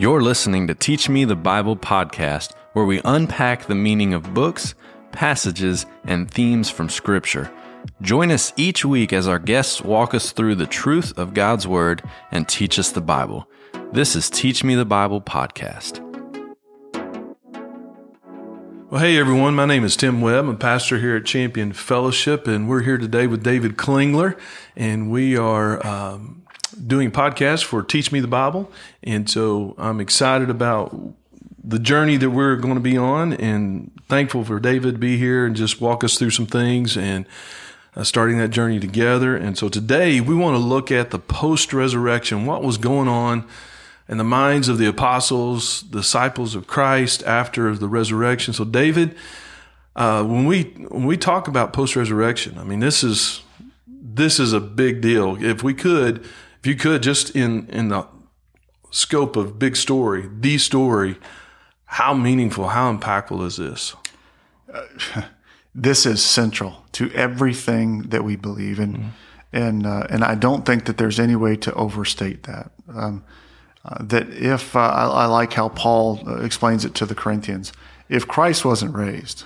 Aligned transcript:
You're 0.00 0.22
listening 0.22 0.66
to 0.68 0.74
Teach 0.74 1.10
Me 1.10 1.26
the 1.26 1.36
Bible 1.36 1.76
podcast, 1.76 2.54
where 2.72 2.86
we 2.86 3.02
unpack 3.04 3.66
the 3.66 3.74
meaning 3.74 4.14
of 4.14 4.32
books, 4.32 4.74
passages, 5.12 5.84
and 6.04 6.30
themes 6.30 6.70
from 6.70 6.88
Scripture. 6.88 7.52
Join 8.00 8.30
us 8.30 8.54
each 8.56 8.82
week 8.82 9.12
as 9.12 9.28
our 9.28 9.38
guests 9.38 9.82
walk 9.82 10.14
us 10.14 10.32
through 10.32 10.54
the 10.54 10.66
truth 10.66 11.18
of 11.18 11.34
God's 11.34 11.68
Word 11.68 12.02
and 12.32 12.48
teach 12.48 12.78
us 12.78 12.90
the 12.90 13.02
Bible. 13.02 13.46
This 13.92 14.16
is 14.16 14.30
Teach 14.30 14.64
Me 14.64 14.74
the 14.74 14.86
Bible 14.86 15.20
podcast. 15.20 16.00
Well, 18.88 19.02
hey 19.02 19.18
everyone, 19.18 19.54
my 19.54 19.66
name 19.66 19.84
is 19.84 19.96
Tim 19.96 20.22
Webb. 20.22 20.46
I'm 20.46 20.54
a 20.54 20.56
pastor 20.56 20.98
here 20.98 21.16
at 21.16 21.26
Champion 21.26 21.74
Fellowship, 21.74 22.48
and 22.48 22.70
we're 22.70 22.84
here 22.84 22.96
today 22.96 23.26
with 23.26 23.42
David 23.42 23.76
Klinger, 23.76 24.38
and 24.74 25.10
we 25.10 25.36
are 25.36 25.86
um, 25.86 26.40
doing 26.70 27.08
a 27.08 27.10
podcast 27.10 27.64
for 27.64 27.82
Teach 27.82 28.12
Me 28.12 28.20
the 28.20 28.28
Bible. 28.28 28.70
And 29.02 29.28
so 29.28 29.74
I'm 29.78 30.00
excited 30.00 30.50
about 30.50 30.96
the 31.62 31.78
journey 31.78 32.16
that 32.16 32.30
we're 32.30 32.56
going 32.56 32.74
to 32.74 32.80
be 32.80 32.96
on, 32.96 33.34
and 33.34 33.90
thankful 34.08 34.44
for 34.44 34.58
David 34.58 34.94
to 34.94 34.98
be 34.98 35.18
here 35.18 35.44
and 35.44 35.54
just 35.54 35.80
walk 35.80 36.02
us 36.02 36.18
through 36.18 36.30
some 36.30 36.46
things 36.46 36.96
and 36.96 37.26
uh, 37.94 38.02
starting 38.02 38.38
that 38.38 38.48
journey 38.48 38.80
together. 38.80 39.36
And 39.36 39.58
so 39.58 39.68
today 39.68 40.20
we 40.20 40.34
want 40.34 40.54
to 40.54 40.58
look 40.58 40.90
at 40.90 41.10
the 41.10 41.18
post 41.18 41.72
resurrection, 41.72 42.46
what 42.46 42.62
was 42.62 42.78
going 42.78 43.08
on 43.08 43.46
in 44.08 44.18
the 44.18 44.24
minds 44.24 44.68
of 44.68 44.78
the 44.78 44.86
apostles, 44.86 45.82
disciples 45.82 46.54
of 46.54 46.66
Christ 46.66 47.22
after 47.24 47.74
the 47.76 47.88
resurrection. 47.88 48.52
So, 48.52 48.64
David, 48.64 49.14
uh, 49.94 50.24
when 50.24 50.46
we 50.46 50.64
when 50.88 51.06
we 51.06 51.16
talk 51.16 51.46
about 51.46 51.72
post 51.72 51.94
resurrection, 51.94 52.58
I 52.58 52.64
mean 52.64 52.80
this 52.80 53.04
is 53.04 53.42
this 53.86 54.40
is 54.40 54.52
a 54.52 54.60
big 54.60 55.00
deal. 55.00 55.42
If 55.42 55.62
we 55.62 55.74
could, 55.74 56.26
if 56.60 56.66
you 56.66 56.76
could, 56.76 57.02
just 57.02 57.34
in 57.34 57.68
in 57.68 57.88
the 57.88 58.06
scope 58.90 59.36
of 59.36 59.58
big 59.58 59.76
story, 59.76 60.28
the 60.40 60.58
story, 60.58 61.16
how 61.84 62.12
meaningful, 62.12 62.68
how 62.68 62.92
impactful 62.92 63.44
is 63.46 63.56
this? 63.56 63.94
Uh, 64.72 64.84
this 65.74 66.04
is 66.04 66.24
central 66.24 66.84
to 66.92 67.10
everything 67.12 68.02
that 68.10 68.24
we 68.24 68.36
believe 68.36 68.78
in, 68.78 68.92
mm-hmm. 68.92 69.08
and 69.52 69.86
uh, 69.86 70.06
and 70.10 70.22
I 70.22 70.34
don't 70.34 70.66
think 70.66 70.84
that 70.84 70.98
there's 70.98 71.18
any 71.18 71.36
way 71.36 71.56
to 71.56 71.72
overstate 71.74 72.42
that. 72.44 72.72
Um, 72.88 73.24
uh, 73.82 74.04
that 74.04 74.28
if 74.28 74.76
uh, 74.76 74.80
I, 74.80 75.06
I, 75.06 75.26
like 75.26 75.54
how 75.54 75.70
Paul 75.70 76.20
uh, 76.26 76.42
explains 76.42 76.84
it 76.84 76.94
to 76.96 77.06
the 77.06 77.14
Corinthians, 77.14 77.72
if 78.10 78.28
Christ 78.28 78.62
wasn't 78.62 78.94
raised, 78.94 79.44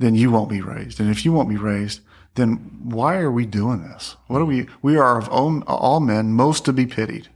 then 0.00 0.16
you 0.16 0.32
won't 0.32 0.50
be 0.50 0.60
raised, 0.60 0.98
and 0.98 1.08
if 1.08 1.24
you 1.24 1.32
won't 1.32 1.48
be 1.48 1.56
raised, 1.56 2.00
then 2.34 2.80
why 2.82 3.16
are 3.16 3.30
we 3.30 3.44
doing 3.44 3.82
this? 3.82 4.16
What 4.26 4.40
are 4.40 4.46
we? 4.46 4.66
We 4.80 4.96
are 4.96 5.18
of 5.18 5.28
all, 5.28 5.62
all 5.64 6.00
men 6.00 6.32
most 6.32 6.64
to 6.64 6.72
be 6.72 6.86
pitied. 6.86 7.28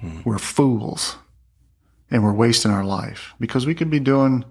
Hmm. 0.00 0.20
We're 0.24 0.38
fools, 0.38 1.16
and 2.10 2.22
we're 2.22 2.32
wasting 2.32 2.70
our 2.70 2.84
life 2.84 3.34
because 3.40 3.66
we 3.66 3.74
could 3.74 3.90
be 3.90 4.00
doing, 4.00 4.44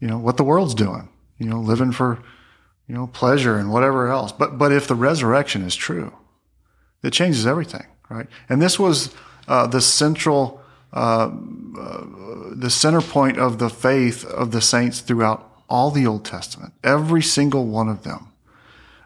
you 0.00 0.06
know, 0.06 0.18
what 0.18 0.36
the 0.36 0.44
world's 0.44 0.74
doing. 0.74 1.08
You 1.38 1.46
know, 1.48 1.60
living 1.60 1.90
for, 1.90 2.22
you 2.86 2.94
know, 2.94 3.08
pleasure 3.08 3.56
and 3.56 3.72
whatever 3.72 4.08
else. 4.08 4.30
But 4.30 4.58
but 4.58 4.70
if 4.70 4.86
the 4.86 4.94
resurrection 4.94 5.62
is 5.62 5.74
true, 5.74 6.12
it 7.02 7.12
changes 7.12 7.46
everything, 7.46 7.86
right? 8.08 8.28
And 8.48 8.62
this 8.62 8.78
was 8.78 9.12
uh, 9.48 9.66
the 9.66 9.80
central, 9.80 10.62
uh, 10.92 11.32
uh, 11.78 12.04
the 12.52 12.70
center 12.70 13.00
point 13.00 13.38
of 13.38 13.58
the 13.58 13.68
faith 13.68 14.24
of 14.24 14.52
the 14.52 14.60
saints 14.60 15.00
throughout 15.00 15.48
all 15.68 15.90
the 15.90 16.06
Old 16.06 16.24
Testament. 16.24 16.74
Every 16.84 17.22
single 17.22 17.66
one 17.66 17.88
of 17.88 18.04
them 18.04 18.31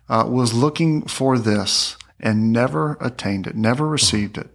uh, 0.08 0.26
was 0.28 0.54
looking 0.54 1.02
for 1.02 1.38
this 1.38 1.96
and 2.20 2.52
never 2.52 2.96
attained 3.00 3.46
it, 3.46 3.56
never 3.56 3.86
received 3.86 4.38
it. 4.38 4.50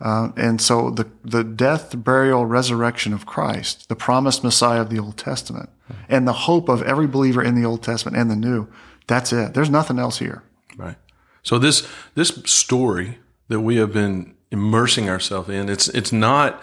Uh, 0.00 0.30
and 0.36 0.60
so 0.60 0.90
the, 0.90 1.08
the 1.24 1.44
death, 1.44 1.94
burial, 1.96 2.44
resurrection 2.44 3.12
of 3.12 3.24
Christ, 3.24 3.88
the 3.88 3.94
promised 3.94 4.42
Messiah 4.42 4.80
of 4.80 4.90
the 4.90 4.98
Old 4.98 5.16
Testament, 5.16 5.70
and 6.08 6.26
the 6.26 6.32
hope 6.32 6.68
of 6.68 6.82
every 6.82 7.06
believer 7.06 7.42
in 7.42 7.54
the 7.54 7.64
Old 7.64 7.82
Testament 7.82 8.16
and 8.16 8.28
the 8.28 8.36
New, 8.36 8.66
that's 9.06 9.32
it. 9.32 9.54
There's 9.54 9.70
nothing 9.70 9.98
else 9.98 10.18
here. 10.18 10.42
Right. 10.76 10.96
So 11.42 11.58
this 11.58 11.86
this 12.14 12.28
story 12.46 13.18
that 13.48 13.60
we 13.60 13.76
have 13.76 13.92
been 13.92 14.34
immersing 14.50 15.08
ourselves 15.08 15.48
in. 15.48 15.68
It's 15.68 15.88
it's 15.88 16.12
not 16.12 16.62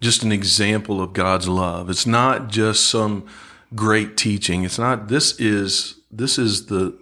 just 0.00 0.22
an 0.22 0.32
example 0.32 1.00
of 1.00 1.12
God's 1.12 1.48
love. 1.48 1.90
It's 1.90 2.06
not 2.06 2.48
just 2.48 2.86
some 2.86 3.26
great 3.74 4.16
teaching. 4.16 4.64
It's 4.64 4.78
not 4.78 5.08
this 5.08 5.38
is 5.38 5.96
this 6.10 6.38
is 6.38 6.66
the 6.66 6.96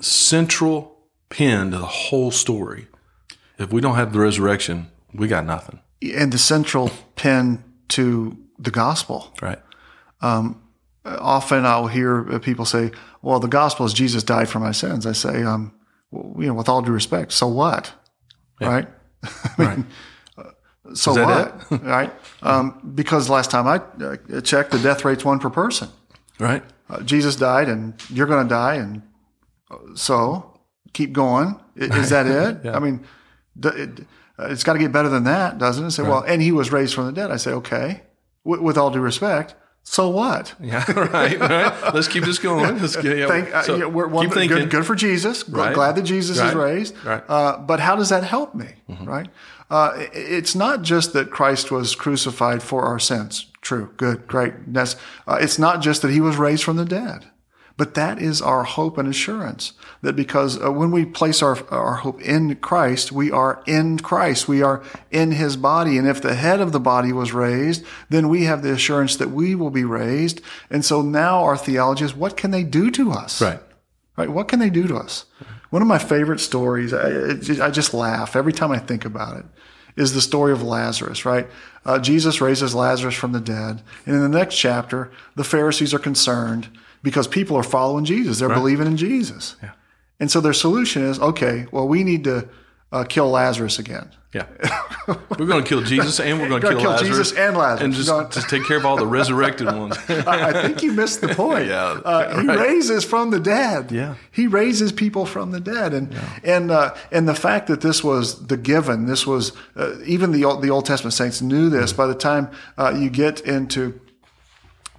central 0.00 0.98
pin 1.28 1.70
to 1.70 1.78
the 1.78 1.86
whole 1.86 2.30
story. 2.30 2.86
If 3.58 3.72
we 3.72 3.80
don't 3.80 3.96
have 3.96 4.12
the 4.12 4.20
resurrection, 4.20 4.88
we 5.12 5.28
got 5.28 5.44
nothing. 5.44 5.80
And 6.02 6.32
the 6.32 6.38
central 6.38 6.90
pin 7.16 7.62
to 7.88 8.36
the 8.58 8.70
gospel. 8.70 9.34
Right. 9.42 9.58
Um, 10.20 10.62
often 11.04 11.64
I'll 11.66 11.88
hear 11.88 12.38
people 12.40 12.64
say, 12.64 12.92
well, 13.22 13.40
the 13.40 13.48
gospel 13.48 13.86
is 13.86 13.92
Jesus 13.92 14.22
died 14.22 14.48
for 14.48 14.60
my 14.60 14.72
sins. 14.72 15.06
I 15.06 15.12
say, 15.12 15.42
um, 15.42 15.72
well, 16.10 16.34
you 16.42 16.48
know, 16.48 16.54
with 16.54 16.68
all 16.68 16.82
due 16.82 16.92
respect, 16.92 17.32
so 17.32 17.46
what? 17.48 17.92
Yeah. 18.60 18.68
Right? 18.68 18.88
I 19.22 19.28
mean, 19.58 19.68
right. 19.68 19.84
So 20.94 21.12
what? 21.12 21.70
right? 21.84 22.12
Um, 22.42 22.92
because 22.96 23.30
last 23.30 23.50
time 23.52 23.68
I 23.68 23.76
uh, 24.04 24.40
checked, 24.40 24.72
the 24.72 24.78
death 24.78 25.04
rate's 25.04 25.24
one 25.24 25.38
per 25.38 25.50
person. 25.50 25.88
Right. 26.40 26.64
Uh, 26.88 27.00
Jesus 27.02 27.36
died, 27.36 27.68
and 27.68 27.94
you're 28.10 28.26
going 28.26 28.42
to 28.42 28.48
die, 28.48 28.74
and 28.74 29.02
so 29.94 30.58
keep 30.92 31.12
going. 31.12 31.58
Is 31.76 32.10
that 32.10 32.26
it? 32.26 32.64
yeah. 32.64 32.76
I 32.76 32.78
mean, 32.78 33.04
it, 33.62 34.06
has 34.38 34.64
got 34.64 34.74
to 34.74 34.78
get 34.78 34.92
better 34.92 35.08
than 35.08 35.24
that, 35.24 35.58
doesn't 35.58 35.86
it? 35.86 35.90
Say, 35.90 36.02
right. 36.02 36.08
well, 36.08 36.22
and 36.22 36.40
he 36.40 36.52
was 36.52 36.72
raised 36.72 36.94
from 36.94 37.06
the 37.06 37.12
dead. 37.12 37.30
I 37.30 37.36
say, 37.36 37.52
okay. 37.52 38.02
W- 38.44 38.62
with 38.62 38.78
all 38.78 38.90
due 38.90 39.00
respect, 39.00 39.54
so 39.82 40.08
what? 40.08 40.54
Yeah, 40.60 40.90
right, 41.12 41.38
right. 41.38 41.94
Let's 41.94 42.08
keep 42.08 42.24
this 42.24 42.38
going. 42.38 42.78
Let's 42.80 42.96
get, 42.96 43.18
yeah, 43.18 43.26
Think, 43.26 43.54
uh, 43.54 43.62
so 43.62 43.76
yeah, 43.76 43.86
we're, 43.86 44.06
one, 44.06 44.26
keep 44.26 44.34
thinking. 44.34 44.58
Good, 44.58 44.70
good 44.70 44.86
for 44.86 44.94
Jesus. 44.94 45.48
Right. 45.48 45.74
Glad 45.74 45.96
that 45.96 46.02
Jesus 46.02 46.38
right. 46.38 46.48
is 46.48 46.54
raised. 46.54 47.04
Right. 47.04 47.22
Uh, 47.28 47.58
but 47.58 47.80
how 47.80 47.96
does 47.96 48.10
that 48.10 48.24
help 48.24 48.54
me? 48.54 48.68
Mm-hmm. 48.88 49.04
Right. 49.04 49.28
Uh, 49.70 49.92
it's 50.12 50.54
not 50.54 50.82
just 50.82 51.12
that 51.14 51.30
Christ 51.30 51.70
was 51.70 51.94
crucified 51.94 52.62
for 52.62 52.82
our 52.82 52.98
sins. 52.98 53.46
True. 53.62 53.92
Good. 53.96 54.26
Great. 54.26 54.72
That's, 54.72 54.96
uh, 55.26 55.38
it's 55.40 55.58
not 55.58 55.80
just 55.80 56.02
that 56.02 56.10
he 56.10 56.20
was 56.20 56.36
raised 56.36 56.64
from 56.64 56.76
the 56.76 56.84
dead. 56.84 57.26
But 57.80 57.94
that 57.94 58.20
is 58.20 58.42
our 58.42 58.64
hope 58.64 58.98
and 58.98 59.08
assurance 59.08 59.72
that 60.02 60.14
because 60.14 60.62
uh, 60.62 60.70
when 60.70 60.90
we 60.90 61.06
place 61.06 61.40
our, 61.42 61.66
our 61.70 61.94
hope 61.94 62.20
in 62.20 62.56
Christ, 62.56 63.10
we 63.10 63.30
are 63.30 63.62
in 63.66 63.98
Christ. 63.98 64.46
We 64.46 64.60
are 64.60 64.82
in 65.10 65.32
his 65.32 65.56
body. 65.56 65.96
And 65.96 66.06
if 66.06 66.20
the 66.20 66.34
head 66.34 66.60
of 66.60 66.72
the 66.72 66.78
body 66.78 67.10
was 67.10 67.32
raised, 67.32 67.82
then 68.10 68.28
we 68.28 68.44
have 68.44 68.60
the 68.60 68.70
assurance 68.70 69.16
that 69.16 69.30
we 69.30 69.54
will 69.54 69.70
be 69.70 69.84
raised. 69.84 70.42
And 70.68 70.84
so 70.84 71.00
now 71.00 71.42
our 71.42 71.56
theology 71.56 72.04
is 72.04 72.14
what 72.14 72.36
can 72.36 72.50
they 72.50 72.64
do 72.64 72.90
to 72.90 73.12
us? 73.12 73.40
Right. 73.40 73.60
Right. 74.14 74.28
What 74.28 74.48
can 74.48 74.58
they 74.58 74.68
do 74.68 74.86
to 74.86 74.96
us? 74.96 75.24
One 75.70 75.80
of 75.80 75.88
my 75.88 75.96
favorite 75.96 76.40
stories, 76.40 76.92
I, 76.92 77.30
I 77.64 77.70
just 77.70 77.94
laugh 77.94 78.36
every 78.36 78.52
time 78.52 78.72
I 78.72 78.78
think 78.78 79.06
about 79.06 79.38
it, 79.38 79.46
is 79.96 80.12
the 80.12 80.20
story 80.20 80.52
of 80.52 80.62
Lazarus, 80.62 81.24
right? 81.24 81.48
Uh, 81.86 81.98
Jesus 81.98 82.42
raises 82.42 82.74
Lazarus 82.74 83.14
from 83.14 83.32
the 83.32 83.40
dead. 83.40 83.80
And 84.04 84.16
in 84.16 84.20
the 84.20 84.38
next 84.38 84.56
chapter, 84.56 85.10
the 85.34 85.44
Pharisees 85.44 85.94
are 85.94 85.98
concerned 85.98 86.68
because 87.02 87.26
people 87.26 87.56
are 87.56 87.62
following 87.62 88.04
Jesus. 88.04 88.38
They're 88.38 88.48
right. 88.48 88.54
believing 88.54 88.86
in 88.86 88.96
Jesus. 88.96 89.56
Yeah. 89.62 89.72
And 90.18 90.30
so 90.30 90.40
their 90.40 90.52
solution 90.52 91.02
is, 91.02 91.18
okay, 91.18 91.66
well, 91.72 91.88
we 91.88 92.04
need 92.04 92.24
to 92.24 92.48
uh, 92.92 93.04
kill 93.04 93.30
Lazarus 93.30 93.78
again. 93.78 94.10
Yeah. 94.32 94.46
We're 95.08 95.46
going 95.46 95.64
to 95.64 95.68
kill 95.68 95.82
Jesus 95.82 96.20
and 96.20 96.40
we're 96.40 96.48
going 96.48 96.62
to 96.62 96.68
kill, 96.68 96.78
kill 96.78 96.90
Lazarus. 96.90 97.08
Jesus 97.08 97.32
and 97.32 97.56
Lazarus. 97.56 97.80
And 97.82 97.94
just, 97.94 98.32
just 98.32 98.48
take 98.48 98.64
care 98.64 98.76
of 98.76 98.86
all 98.86 98.96
the 98.96 99.06
resurrected 99.06 99.66
ones. 99.76 99.96
I, 100.08 100.50
I, 100.50 100.62
think 100.62 100.84
you 100.84 100.92
missed 100.92 101.20
the 101.20 101.34
point. 101.34 101.66
yeah. 101.68 102.00
Uh, 102.04 102.40
he 102.40 102.46
raises 102.46 103.04
from 103.04 103.30
the 103.30 103.40
dead. 103.40 103.90
Yeah. 103.90 104.14
He 104.30 104.46
raises 104.46 104.92
people 104.92 105.26
from 105.26 105.50
the 105.50 105.58
dead. 105.58 105.94
And, 105.94 106.12
yeah. 106.12 106.38
and, 106.44 106.70
uh, 106.70 106.94
and 107.10 107.28
the 107.28 107.34
fact 107.34 107.66
that 107.68 107.80
this 107.80 108.04
was 108.04 108.46
the 108.46 108.56
given, 108.56 109.06
this 109.06 109.26
was, 109.26 109.52
uh, 109.74 110.00
even 110.04 110.30
the 110.30 110.44
Old, 110.44 110.62
the 110.62 110.70
Old 110.70 110.86
Testament 110.86 111.14
saints 111.14 111.42
knew 111.42 111.68
this. 111.68 111.90
Mm-hmm. 111.90 111.96
By 111.96 112.06
the 112.06 112.14
time 112.14 112.50
uh, 112.78 112.94
you 112.96 113.10
get 113.10 113.40
into 113.40 114.00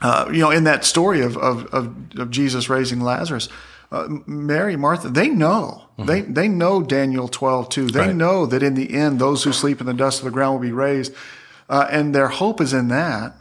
uh, 0.02 0.30
you 0.32 0.40
know, 0.40 0.52
in 0.52 0.64
that 0.64 0.84
story 0.84 1.22
of, 1.22 1.38
of, 1.38 1.66
of, 1.68 1.96
of 2.18 2.32
Jesus 2.32 2.70
raising 2.70 3.02
Lazarus, 3.02 3.50
uh, 3.92 4.08
Mary, 4.26 4.76
Martha, 4.76 5.10
they 5.10 5.30
know. 5.30 5.84
Mm-hmm. 5.98 6.06
They, 6.06 6.22
they 6.22 6.48
know 6.48 6.82
Daniel 6.82 7.28
12 7.28 7.70
too. 7.70 7.88
They 7.88 8.00
right. 8.00 8.16
know 8.16 8.46
that 8.46 8.64
in 8.64 8.74
the 8.74 8.94
end, 8.94 9.20
those 9.20 9.44
who 9.44 9.52
sleep 9.52 9.80
in 9.80 9.86
the 9.86 9.94
dust 9.94 10.20
of 10.20 10.26
the 10.26 10.32
ground 10.32 10.56
will 10.56 10.68
be 10.68 10.72
raised. 10.72 11.14
Uh, 11.70 11.88
and 11.90 12.16
their 12.16 12.30
hope 12.30 12.62
is 12.62 12.74
in 12.74 12.88
that. 12.88 13.36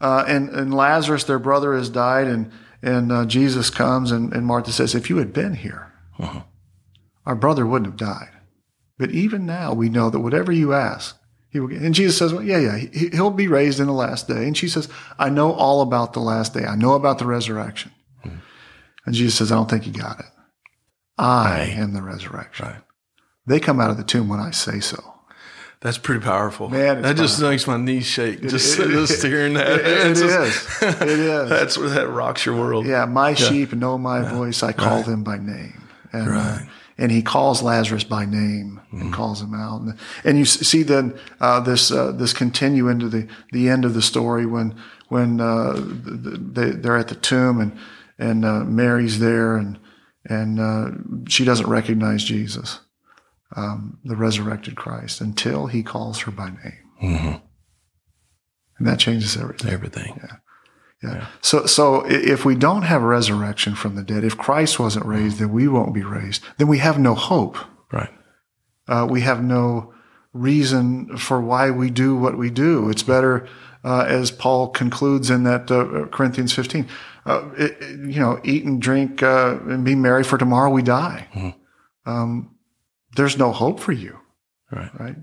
Uh, 0.00 0.24
and, 0.26 0.48
and 0.50 0.72
Lazarus, 0.74 1.24
their 1.24 1.38
brother, 1.38 1.74
has 1.74 1.90
died, 1.90 2.26
and, 2.26 2.52
and 2.82 3.10
uh, 3.10 3.24
Jesus 3.26 3.68
comes, 3.68 4.12
and, 4.12 4.32
and 4.32 4.46
Martha 4.46 4.72
says, 4.72 4.94
If 4.94 5.10
you 5.10 5.16
had 5.16 5.32
been 5.32 5.54
here, 5.54 5.92
uh-huh. 6.18 6.42
our 7.26 7.34
brother 7.34 7.66
wouldn't 7.66 7.86
have 7.86 7.96
died. 7.96 8.30
But 8.96 9.10
even 9.10 9.44
now, 9.44 9.72
we 9.72 9.88
know 9.88 10.08
that 10.10 10.20
whatever 10.20 10.52
you 10.52 10.72
ask, 10.72 11.18
he 11.50 11.60
will 11.60 11.68
get, 11.68 11.80
and 11.82 11.94
Jesus 11.94 12.18
says, 12.18 12.32
well, 12.32 12.42
yeah, 12.42 12.58
yeah, 12.58 12.76
he, 12.76 13.08
he'll 13.10 13.30
be 13.30 13.48
raised 13.48 13.80
in 13.80 13.86
the 13.86 13.92
last 13.92 14.28
day. 14.28 14.46
And 14.46 14.56
she 14.56 14.68
says, 14.68 14.88
I 15.18 15.28
know 15.30 15.52
all 15.52 15.80
about 15.82 16.12
the 16.12 16.20
last 16.20 16.52
day. 16.54 16.64
I 16.64 16.76
know 16.76 16.92
about 16.94 17.18
the 17.18 17.26
resurrection. 17.26 17.90
Hmm. 18.22 18.36
And 19.06 19.14
Jesus 19.14 19.36
says, 19.36 19.50
I 19.52 19.54
don't 19.56 19.70
think 19.70 19.86
you 19.86 19.92
got 19.92 20.20
it. 20.20 20.26
I 21.16 21.50
right. 21.60 21.68
am 21.70 21.94
the 21.94 22.02
resurrection. 22.02 22.66
Right. 22.66 22.76
They 23.46 23.60
come 23.60 23.80
out 23.80 23.90
of 23.90 23.96
the 23.96 24.04
tomb 24.04 24.28
when 24.28 24.40
I 24.40 24.50
say 24.50 24.80
so. 24.80 25.14
That's 25.80 25.96
pretty 25.96 26.20
powerful. 26.22 26.68
Man, 26.68 27.02
that 27.02 27.16
just 27.16 27.40
makes 27.40 27.66
my 27.66 27.76
knees 27.76 28.04
shake. 28.04 28.42
Just, 28.42 28.78
it- 28.78 28.88
just 28.88 29.22
hearing 29.22 29.54
that. 29.54 29.68
It, 29.68 29.86
it 29.86 30.06
It's 30.10 30.20
is. 30.20 30.32
just- 30.32 30.82
It 31.02 31.08
is. 31.08 31.48
That's 31.48 31.78
where 31.78 31.88
that 31.90 32.08
rocks 32.08 32.44
your 32.44 32.56
world. 32.56 32.84
Yeah, 32.86 33.04
my 33.06 33.34
sheep 33.34 33.72
know 33.72 33.96
my 33.96 34.20
voice. 34.28 34.62
I 34.62 34.72
call 34.72 35.02
them 35.02 35.22
by 35.24 35.38
name. 35.38 35.82
And, 36.12 36.28
uh, 36.28 36.32
Right. 36.32 36.68
Mm-hmm. 36.98 37.04
and 37.04 37.12
he 37.12 37.22
calls 37.22 37.62
Lazarus 37.62 38.04
by 38.04 38.24
name 38.24 38.80
and 38.90 39.12
calls 39.12 39.40
him 39.40 39.54
out. 39.54 39.82
And, 39.82 39.98
and 40.24 40.38
you 40.38 40.44
see 40.44 40.82
then 40.82 41.16
uh, 41.40 41.60
this 41.60 41.92
uh, 41.92 42.10
this 42.12 42.32
continue 42.32 42.88
into 42.88 43.08
the, 43.08 43.28
the 43.52 43.68
end 43.68 43.84
of 43.84 43.94
the 43.94 44.02
story 44.02 44.46
when 44.46 44.74
when 45.08 45.40
uh, 45.40 45.74
th- 45.74 46.40
they, 46.52 46.70
they're 46.70 46.98
at 46.98 47.08
the 47.08 47.14
tomb 47.14 47.60
and 47.60 47.78
and 48.18 48.44
uh, 48.44 48.64
Mary's 48.64 49.18
there 49.20 49.56
and 49.56 49.78
and 50.24 50.58
uh, 50.60 50.90
she 51.28 51.44
doesn't 51.44 51.70
recognize 51.70 52.24
Jesus, 52.24 52.80
um, 53.56 53.98
the 54.04 54.16
resurrected 54.16 54.76
Christ, 54.76 55.20
until 55.20 55.66
he 55.66 55.82
calls 55.82 56.20
her 56.20 56.32
by 56.32 56.50
name. 56.50 56.90
Mm-hmm. 57.02 57.36
And 58.78 58.86
that 58.86 58.98
changes 58.98 59.36
everything. 59.36 59.70
Everything. 59.72 60.20
Yeah. 60.22 60.36
So, 61.42 61.66
so 61.66 62.04
if 62.06 62.44
we 62.44 62.54
don't 62.56 62.82
have 62.82 63.02
resurrection 63.02 63.74
from 63.74 63.94
the 63.94 64.02
dead, 64.02 64.24
if 64.24 64.36
Christ 64.36 64.78
wasn't 64.80 65.06
raised, 65.06 65.38
then 65.38 65.52
we 65.52 65.68
won't 65.68 65.94
be 65.94 66.02
raised. 66.02 66.42
Then 66.58 66.66
we 66.68 66.78
have 66.78 66.98
no 66.98 67.14
hope. 67.14 67.56
Right. 67.92 68.10
Uh, 68.88 69.06
we 69.08 69.20
have 69.20 69.42
no 69.42 69.94
reason 70.32 71.16
for 71.16 71.40
why 71.40 71.70
we 71.70 71.90
do 71.90 72.16
what 72.16 72.36
we 72.36 72.50
do. 72.50 72.90
It's 72.90 73.02
better, 73.02 73.46
uh, 73.84 74.04
as 74.08 74.30
Paul 74.30 74.68
concludes 74.68 75.30
in 75.30 75.44
that 75.44 75.70
uh, 75.70 76.06
Corinthians 76.08 76.52
15, 76.52 76.86
uh, 77.26 77.48
it, 77.56 77.76
it- 77.80 77.98
you 78.10 78.20
know, 78.20 78.40
eat 78.44 78.64
and 78.64 78.80
drink 78.82 79.22
uh, 79.22 79.58
and 79.68 79.84
be 79.84 79.94
merry, 79.94 80.24
for 80.24 80.36
tomorrow 80.38 80.70
we 80.70 80.82
die. 80.82 81.54
Um, 82.06 82.56
there's 83.16 83.36
no 83.38 83.52
hope 83.52 83.80
for 83.80 83.92
you, 83.92 84.18
Right. 84.72 84.90
right? 84.98 85.16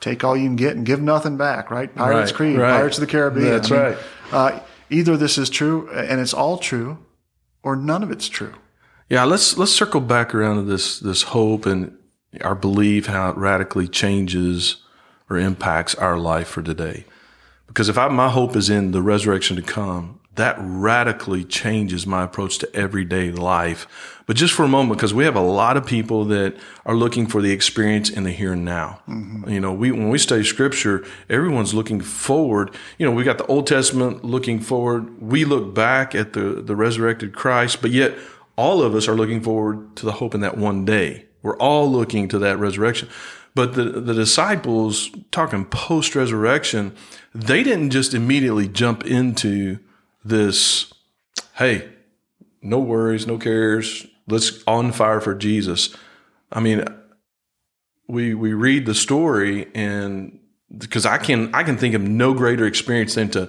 Take 0.00 0.24
all 0.24 0.36
you 0.36 0.46
can 0.46 0.56
get 0.56 0.76
and 0.76 0.86
give 0.86 1.00
nothing 1.02 1.36
back, 1.36 1.70
right? 1.70 1.94
Pirates 1.94 2.32
Right, 2.32 2.36
Creed, 2.36 2.58
right. 2.58 2.70
Pirates 2.78 2.96
of 2.96 3.02
the 3.02 3.06
Caribbean. 3.06 3.50
That's 3.50 3.70
I 3.70 3.74
mean, 3.74 3.82
right. 3.84 3.98
uh, 4.32 4.60
either 4.90 5.16
this 5.16 5.38
is 5.38 5.50
true 5.50 5.88
and 5.90 6.20
it's 6.20 6.34
all 6.34 6.58
true, 6.58 6.98
or 7.62 7.76
none 7.76 8.02
of 8.02 8.10
it's 8.10 8.28
true. 8.28 8.54
Yeah, 9.08 9.24
let's 9.24 9.56
let's 9.56 9.72
circle 9.72 10.00
back 10.00 10.34
around 10.34 10.56
to 10.56 10.62
this 10.62 11.00
this 11.00 11.22
hope 11.22 11.66
and 11.66 11.96
our 12.42 12.54
belief 12.54 13.06
how 13.06 13.30
it 13.30 13.36
radically 13.36 13.88
changes 13.88 14.76
or 15.28 15.36
impacts 15.36 15.94
our 15.96 16.18
life 16.18 16.48
for 16.48 16.62
today. 16.62 17.04
Because 17.66 17.88
if 17.88 17.98
I, 17.98 18.08
my 18.08 18.28
hope 18.28 18.56
is 18.56 18.68
in 18.70 18.90
the 18.90 19.02
resurrection 19.02 19.56
to 19.56 19.62
come, 19.62 20.20
that 20.40 20.56
radically 20.58 21.44
changes 21.44 22.06
my 22.06 22.24
approach 22.24 22.58
to 22.58 22.74
everyday 22.74 23.30
life. 23.30 23.86
But 24.26 24.36
just 24.36 24.54
for 24.54 24.64
a 24.64 24.68
moment, 24.68 24.98
because 24.98 25.12
we 25.12 25.24
have 25.24 25.36
a 25.36 25.40
lot 25.40 25.76
of 25.76 25.84
people 25.84 26.24
that 26.26 26.56
are 26.86 26.94
looking 26.94 27.26
for 27.26 27.42
the 27.42 27.50
experience 27.50 28.08
in 28.08 28.24
the 28.24 28.30
here 28.30 28.52
and 28.52 28.64
now. 28.64 29.00
Mm-hmm. 29.08 29.50
You 29.50 29.60
know, 29.60 29.72
we 29.72 29.90
when 29.90 30.08
we 30.08 30.18
study 30.18 30.44
scripture, 30.44 31.04
everyone's 31.28 31.74
looking 31.74 32.00
forward. 32.00 32.74
You 32.98 33.06
know, 33.06 33.12
we 33.12 33.24
got 33.24 33.38
the 33.38 33.46
Old 33.46 33.66
Testament 33.66 34.24
looking 34.24 34.60
forward. 34.60 35.20
We 35.20 35.44
look 35.44 35.74
back 35.74 36.14
at 36.14 36.32
the 36.32 36.62
the 36.62 36.76
resurrected 36.76 37.34
Christ, 37.34 37.82
but 37.82 37.90
yet 37.90 38.14
all 38.56 38.82
of 38.82 38.94
us 38.94 39.08
are 39.08 39.14
looking 39.14 39.42
forward 39.42 39.96
to 39.96 40.06
the 40.06 40.12
hope 40.12 40.34
in 40.34 40.40
that 40.40 40.56
one 40.56 40.84
day. 40.84 41.26
We're 41.42 41.56
all 41.56 41.90
looking 41.90 42.28
to 42.28 42.38
that 42.38 42.58
resurrection. 42.58 43.08
But 43.54 43.74
the, 43.74 43.84
the 43.84 44.14
disciples, 44.14 45.10
talking 45.32 45.64
post 45.64 46.14
resurrection, 46.14 46.94
they 47.34 47.62
didn't 47.62 47.90
just 47.90 48.14
immediately 48.14 48.68
jump 48.68 49.04
into 49.04 49.80
this, 50.24 50.92
hey, 51.54 51.88
no 52.62 52.78
worries, 52.78 53.26
no 53.26 53.38
cares, 53.38 54.06
let's 54.28 54.62
on 54.66 54.92
fire 54.92 55.20
for 55.20 55.34
Jesus. 55.34 55.94
I 56.52 56.60
mean, 56.60 56.84
we 58.08 58.34
we 58.34 58.52
read 58.52 58.86
the 58.86 58.94
story 58.94 59.68
and 59.74 60.38
because 60.76 61.06
I 61.06 61.18
can 61.18 61.54
I 61.54 61.62
can 61.62 61.76
think 61.76 61.94
of 61.94 62.02
no 62.02 62.34
greater 62.34 62.66
experience 62.66 63.14
than 63.14 63.30
to 63.30 63.48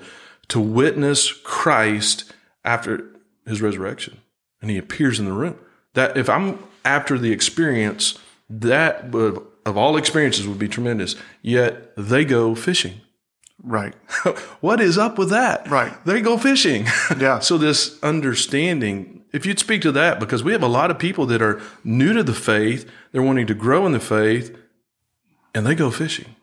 to 0.49 0.59
witness 0.59 1.31
Christ 1.31 2.31
after 2.63 3.09
his 3.45 3.61
resurrection 3.61 4.19
and 4.61 4.69
he 4.69 4.77
appears 4.77 5.19
in 5.19 5.25
the 5.25 5.33
room. 5.33 5.57
That 5.93 6.15
if 6.15 6.29
I'm 6.29 6.59
after 6.85 7.17
the 7.17 7.31
experience, 7.31 8.17
that 8.49 9.11
would, 9.11 9.41
of 9.65 9.77
all 9.77 9.97
experiences 9.97 10.47
would 10.47 10.59
be 10.59 10.67
tremendous. 10.67 11.15
Yet 11.41 11.93
they 11.97 12.23
go 12.23 12.55
fishing. 12.55 13.01
Right. 13.63 13.93
what 14.61 14.81
is 14.81 14.97
up 14.97 15.17
with 15.17 15.29
that? 15.29 15.69
Right. 15.69 15.93
They 16.05 16.21
go 16.21 16.37
fishing. 16.37 16.87
Yeah. 17.19 17.39
so 17.39 17.57
this 17.57 18.01
understanding, 18.01 19.23
if 19.33 19.45
you'd 19.45 19.59
speak 19.59 19.81
to 19.83 19.91
that, 19.91 20.19
because 20.19 20.43
we 20.43 20.51
have 20.53 20.63
a 20.63 20.67
lot 20.67 20.89
of 20.89 20.97
people 20.97 21.25
that 21.27 21.41
are 21.41 21.61
new 21.83 22.13
to 22.13 22.23
the 22.23 22.33
faith, 22.33 22.89
they're 23.11 23.21
wanting 23.21 23.47
to 23.47 23.53
grow 23.53 23.85
in 23.85 23.91
the 23.91 23.99
faith, 23.99 24.55
and 25.53 25.65
they 25.65 25.75
go 25.75 25.91
fishing. 25.91 26.35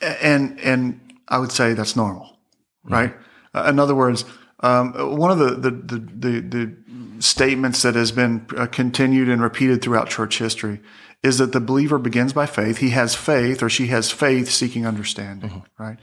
and 0.00 0.58
and 0.60 1.00
I 1.28 1.38
would 1.38 1.52
say 1.52 1.74
that's 1.74 1.96
normal, 1.96 2.38
right? 2.84 3.14
Uh, 3.54 3.66
in 3.68 3.78
other 3.78 3.94
words, 3.94 4.24
um, 4.60 5.16
one 5.16 5.30
of 5.30 5.38
the 5.38 5.50
the, 5.50 5.70
the 5.70 5.98
the 5.98 6.40
the 6.40 6.76
statements 7.22 7.82
that 7.82 7.94
has 7.94 8.12
been 8.12 8.46
uh, 8.56 8.66
continued 8.66 9.28
and 9.28 9.42
repeated 9.42 9.82
throughout 9.82 10.08
church 10.08 10.38
history 10.38 10.80
is 11.22 11.38
that 11.38 11.52
the 11.52 11.60
believer 11.60 11.98
begins 11.98 12.32
by 12.32 12.46
faith. 12.46 12.78
He 12.78 12.90
has 12.90 13.14
faith, 13.14 13.62
or 13.62 13.68
she 13.68 13.88
has 13.88 14.10
faith, 14.10 14.50
seeking 14.50 14.86
understanding, 14.86 15.64
right? 15.78 15.98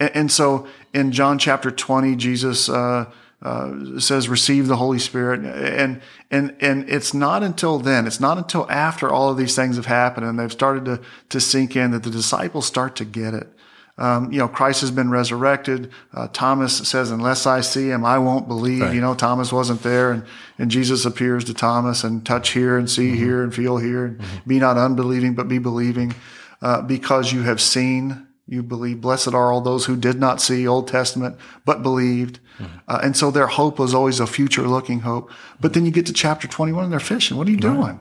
And, 0.00 0.10
and 0.14 0.32
so, 0.32 0.66
in 0.92 1.12
John 1.12 1.38
chapter 1.38 1.70
twenty, 1.70 2.16
Jesus. 2.16 2.68
Uh, 2.68 3.10
uh, 3.42 4.00
says 4.00 4.30
receive 4.30 4.66
the 4.66 4.76
Holy 4.76 4.98
Spirit, 4.98 5.44
and 5.44 6.00
and 6.30 6.56
and 6.58 6.88
it's 6.88 7.12
not 7.12 7.42
until 7.42 7.78
then, 7.78 8.06
it's 8.06 8.18
not 8.18 8.38
until 8.38 8.68
after 8.70 9.10
all 9.10 9.28
of 9.28 9.36
these 9.36 9.54
things 9.54 9.76
have 9.76 9.86
happened 9.86 10.26
and 10.26 10.38
they've 10.38 10.50
started 10.50 10.86
to 10.86 11.00
to 11.28 11.38
sink 11.38 11.76
in 11.76 11.90
that 11.90 12.02
the 12.02 12.10
disciples 12.10 12.66
start 12.66 12.96
to 12.96 13.04
get 13.04 13.34
it. 13.34 13.52
Um, 13.98 14.30
you 14.30 14.38
know, 14.38 14.48
Christ 14.48 14.82
has 14.82 14.90
been 14.90 15.10
resurrected. 15.10 15.90
Uh, 16.12 16.28
Thomas 16.28 16.76
says, 16.76 17.10
"Unless 17.10 17.46
I 17.46 17.62
see 17.62 17.88
him, 17.88 18.04
I 18.04 18.18
won't 18.18 18.46
believe." 18.46 18.92
You 18.94 19.00
know, 19.00 19.14
Thomas 19.14 19.52
wasn't 19.52 19.82
there, 19.82 20.12
and 20.12 20.22
and 20.58 20.70
Jesus 20.70 21.04
appears 21.04 21.44
to 21.44 21.54
Thomas 21.54 22.04
and 22.04 22.24
touch 22.24 22.50
here 22.50 22.76
and 22.76 22.90
see 22.90 23.16
here 23.16 23.42
and 23.42 23.54
feel 23.54 23.78
here, 23.78 24.04
and 24.04 24.20
be 24.46 24.58
not 24.58 24.76
unbelieving, 24.76 25.34
but 25.34 25.48
be 25.48 25.58
believing, 25.58 26.14
uh, 26.60 26.82
because 26.82 27.32
you 27.32 27.42
have 27.42 27.60
seen. 27.60 28.26
You 28.48 28.62
believe. 28.62 29.00
Blessed 29.00 29.34
are 29.34 29.50
all 29.50 29.60
those 29.60 29.86
who 29.86 29.96
did 29.96 30.20
not 30.20 30.40
see 30.40 30.68
Old 30.68 30.86
Testament 30.86 31.36
but 31.64 31.82
believed, 31.82 32.38
uh, 32.86 33.00
and 33.02 33.16
so 33.16 33.32
their 33.32 33.48
hope 33.48 33.76
was 33.76 33.92
always 33.92 34.20
a 34.20 34.26
future-looking 34.26 35.00
hope. 35.00 35.32
But 35.60 35.72
then 35.72 35.84
you 35.84 35.90
get 35.90 36.06
to 36.06 36.12
chapter 36.12 36.46
twenty-one, 36.46 36.84
and 36.84 36.92
they're 36.92 37.00
fishing. 37.00 37.36
What 37.36 37.48
are 37.48 37.50
you 37.50 37.56
doing? 37.56 37.98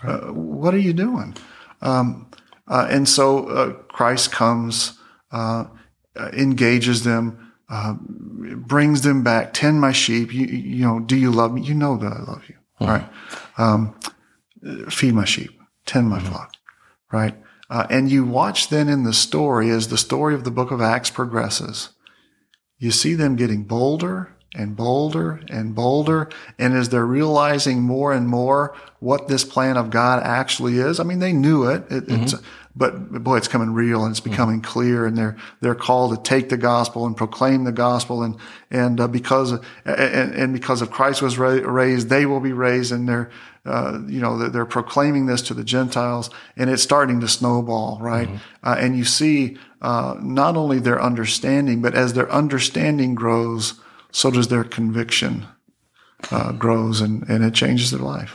Uh, 0.00 0.32
what 0.32 0.74
are 0.74 0.78
you 0.78 0.92
doing? 0.92 1.34
Um, 1.82 2.30
uh, 2.68 2.86
and 2.88 3.08
so 3.08 3.48
uh, 3.48 3.72
Christ 3.88 4.30
comes, 4.30 4.96
uh, 5.34 5.66
uh, 6.16 6.30
engages 6.32 7.02
them, 7.02 7.52
uh, 7.68 7.94
brings 7.98 9.02
them 9.02 9.24
back. 9.24 9.52
Tend 9.52 9.80
my 9.80 9.90
sheep. 9.90 10.32
You, 10.32 10.46
you 10.46 10.84
know, 10.84 11.00
do 11.00 11.16
you 11.16 11.32
love 11.32 11.52
me? 11.52 11.62
You 11.62 11.74
know 11.74 11.96
that 11.96 12.12
I 12.12 12.20
love 12.20 12.44
you. 12.48 12.54
Right. 12.80 13.04
Um, 13.58 13.98
feed 14.88 15.14
my 15.14 15.24
sheep. 15.24 15.50
Tend 15.86 16.08
my 16.08 16.20
flock. 16.20 16.54
Right. 17.10 17.34
Uh, 17.68 17.86
and 17.90 18.10
you 18.10 18.24
watch 18.24 18.68
then 18.68 18.88
in 18.88 19.02
the 19.02 19.12
story 19.12 19.70
as 19.70 19.88
the 19.88 19.98
story 19.98 20.34
of 20.34 20.44
the 20.44 20.50
book 20.50 20.70
of 20.70 20.80
Acts 20.80 21.10
progresses. 21.10 21.90
You 22.78 22.92
see 22.92 23.14
them 23.14 23.34
getting 23.34 23.64
bolder 23.64 24.36
and 24.54 24.76
bolder 24.76 25.40
and 25.48 25.74
bolder. 25.74 26.28
And 26.58 26.74
as 26.74 26.90
they're 26.90 27.04
realizing 27.04 27.82
more 27.82 28.12
and 28.12 28.28
more 28.28 28.76
what 29.00 29.26
this 29.26 29.44
plan 29.44 29.76
of 29.76 29.90
God 29.90 30.22
actually 30.22 30.78
is, 30.78 31.00
I 31.00 31.04
mean, 31.04 31.18
they 31.18 31.32
knew 31.32 31.64
it. 31.64 31.84
it 31.90 32.04
It's, 32.08 32.34
but 32.76 33.22
boy, 33.22 33.36
it's 33.36 33.48
coming 33.48 33.72
real 33.72 34.04
and 34.04 34.10
it's 34.10 34.20
becoming 34.20 34.60
clear. 34.60 35.06
And 35.06 35.16
they're 35.16 35.36
they're 35.60 35.74
called 35.74 36.16
to 36.16 36.28
take 36.28 36.48
the 36.48 36.56
gospel 36.56 37.06
and 37.06 37.16
proclaim 37.16 37.64
the 37.64 37.72
gospel. 37.72 38.22
And 38.22 38.36
and 38.70 39.00
uh, 39.00 39.08
because 39.08 39.52
of, 39.52 39.64
and, 39.84 40.34
and 40.34 40.52
because 40.52 40.82
of 40.82 40.90
Christ 40.90 41.22
was 41.22 41.38
ra- 41.38 41.60
raised, 41.62 42.08
they 42.08 42.26
will 42.26 42.40
be 42.40 42.52
raised. 42.52 42.90
And 42.90 43.08
they're 43.08 43.30
uh, 43.64 44.00
you 44.06 44.20
know 44.20 44.38
they're, 44.38 44.48
they're 44.48 44.66
proclaiming 44.66 45.26
this 45.26 45.40
to 45.42 45.54
the 45.54 45.64
Gentiles, 45.64 46.30
and 46.56 46.68
it's 46.68 46.82
starting 46.82 47.20
to 47.20 47.28
snowball, 47.28 47.98
right? 48.00 48.28
Uh, 48.62 48.76
and 48.78 48.96
you 48.96 49.04
see 49.04 49.56
uh, 49.80 50.16
not 50.20 50.56
only 50.56 50.80
their 50.80 51.00
understanding, 51.00 51.80
but 51.80 51.94
as 51.94 52.14
their 52.14 52.30
understanding 52.32 53.14
grows, 53.14 53.80
so 54.10 54.30
does 54.30 54.48
their 54.48 54.64
conviction 54.64 55.46
uh, 56.30 56.52
grows, 56.52 57.00
and 57.00 57.22
and 57.28 57.44
it 57.44 57.54
changes 57.54 57.90
their 57.92 58.00
life 58.00 58.32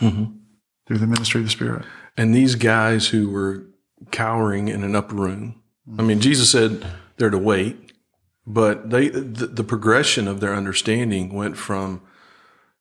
through 0.88 0.98
the 0.98 1.08
ministry 1.08 1.42
of 1.42 1.46
the 1.46 1.52
Spirit. 1.52 1.84
And 2.18 2.34
these 2.34 2.56
guys 2.56 3.10
who 3.10 3.30
were 3.30 3.69
cowering 4.12 4.68
in 4.68 4.84
an 4.84 4.96
upper 4.96 5.16
room, 5.16 5.62
I 5.98 6.02
mean, 6.04 6.20
Jesus 6.20 6.52
said 6.52 6.86
they're 7.18 7.30
to 7.30 7.38
wait, 7.38 7.94
but 8.46 8.90
they 8.90 9.10
the, 9.10 9.48
the 9.48 9.64
progression 9.64 10.28
of 10.28 10.40
their 10.40 10.54
understanding 10.54 11.34
went 11.34 11.58
from 11.58 12.02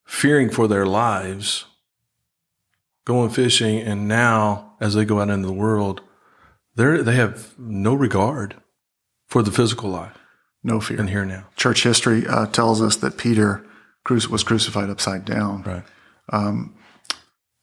fearing 0.05 0.51
for 0.51 0.69
their 0.69 0.87
lives, 0.87 1.65
going 3.05 3.31
fishing, 3.31 3.79
and 3.81 4.09
now 4.09 4.75
as 4.81 4.95
they 4.95 5.05
go 5.05 5.21
out 5.21 5.31
into 5.31 5.47
the 5.47 5.53
world, 5.53 6.03
they 6.77 7.01
they 7.03 7.15
have 7.15 7.59
no 7.59 7.95
regard 7.95 8.57
for 9.27 9.43
the 9.43 9.51
physical 9.53 9.91
life 9.91 10.19
No 10.63 10.81
fear. 10.81 10.99
and 11.01 11.11
here 11.11 11.25
now. 11.25 11.47
Church 11.57 11.83
history 11.83 12.27
uh, 12.27 12.47
tells 12.47 12.81
us 12.83 12.97
that 12.97 13.17
Peter 13.19 13.65
was 14.09 14.43
crucified 14.43 14.89
upside 14.89 15.25
down. 15.25 15.63
Right. 15.63 15.85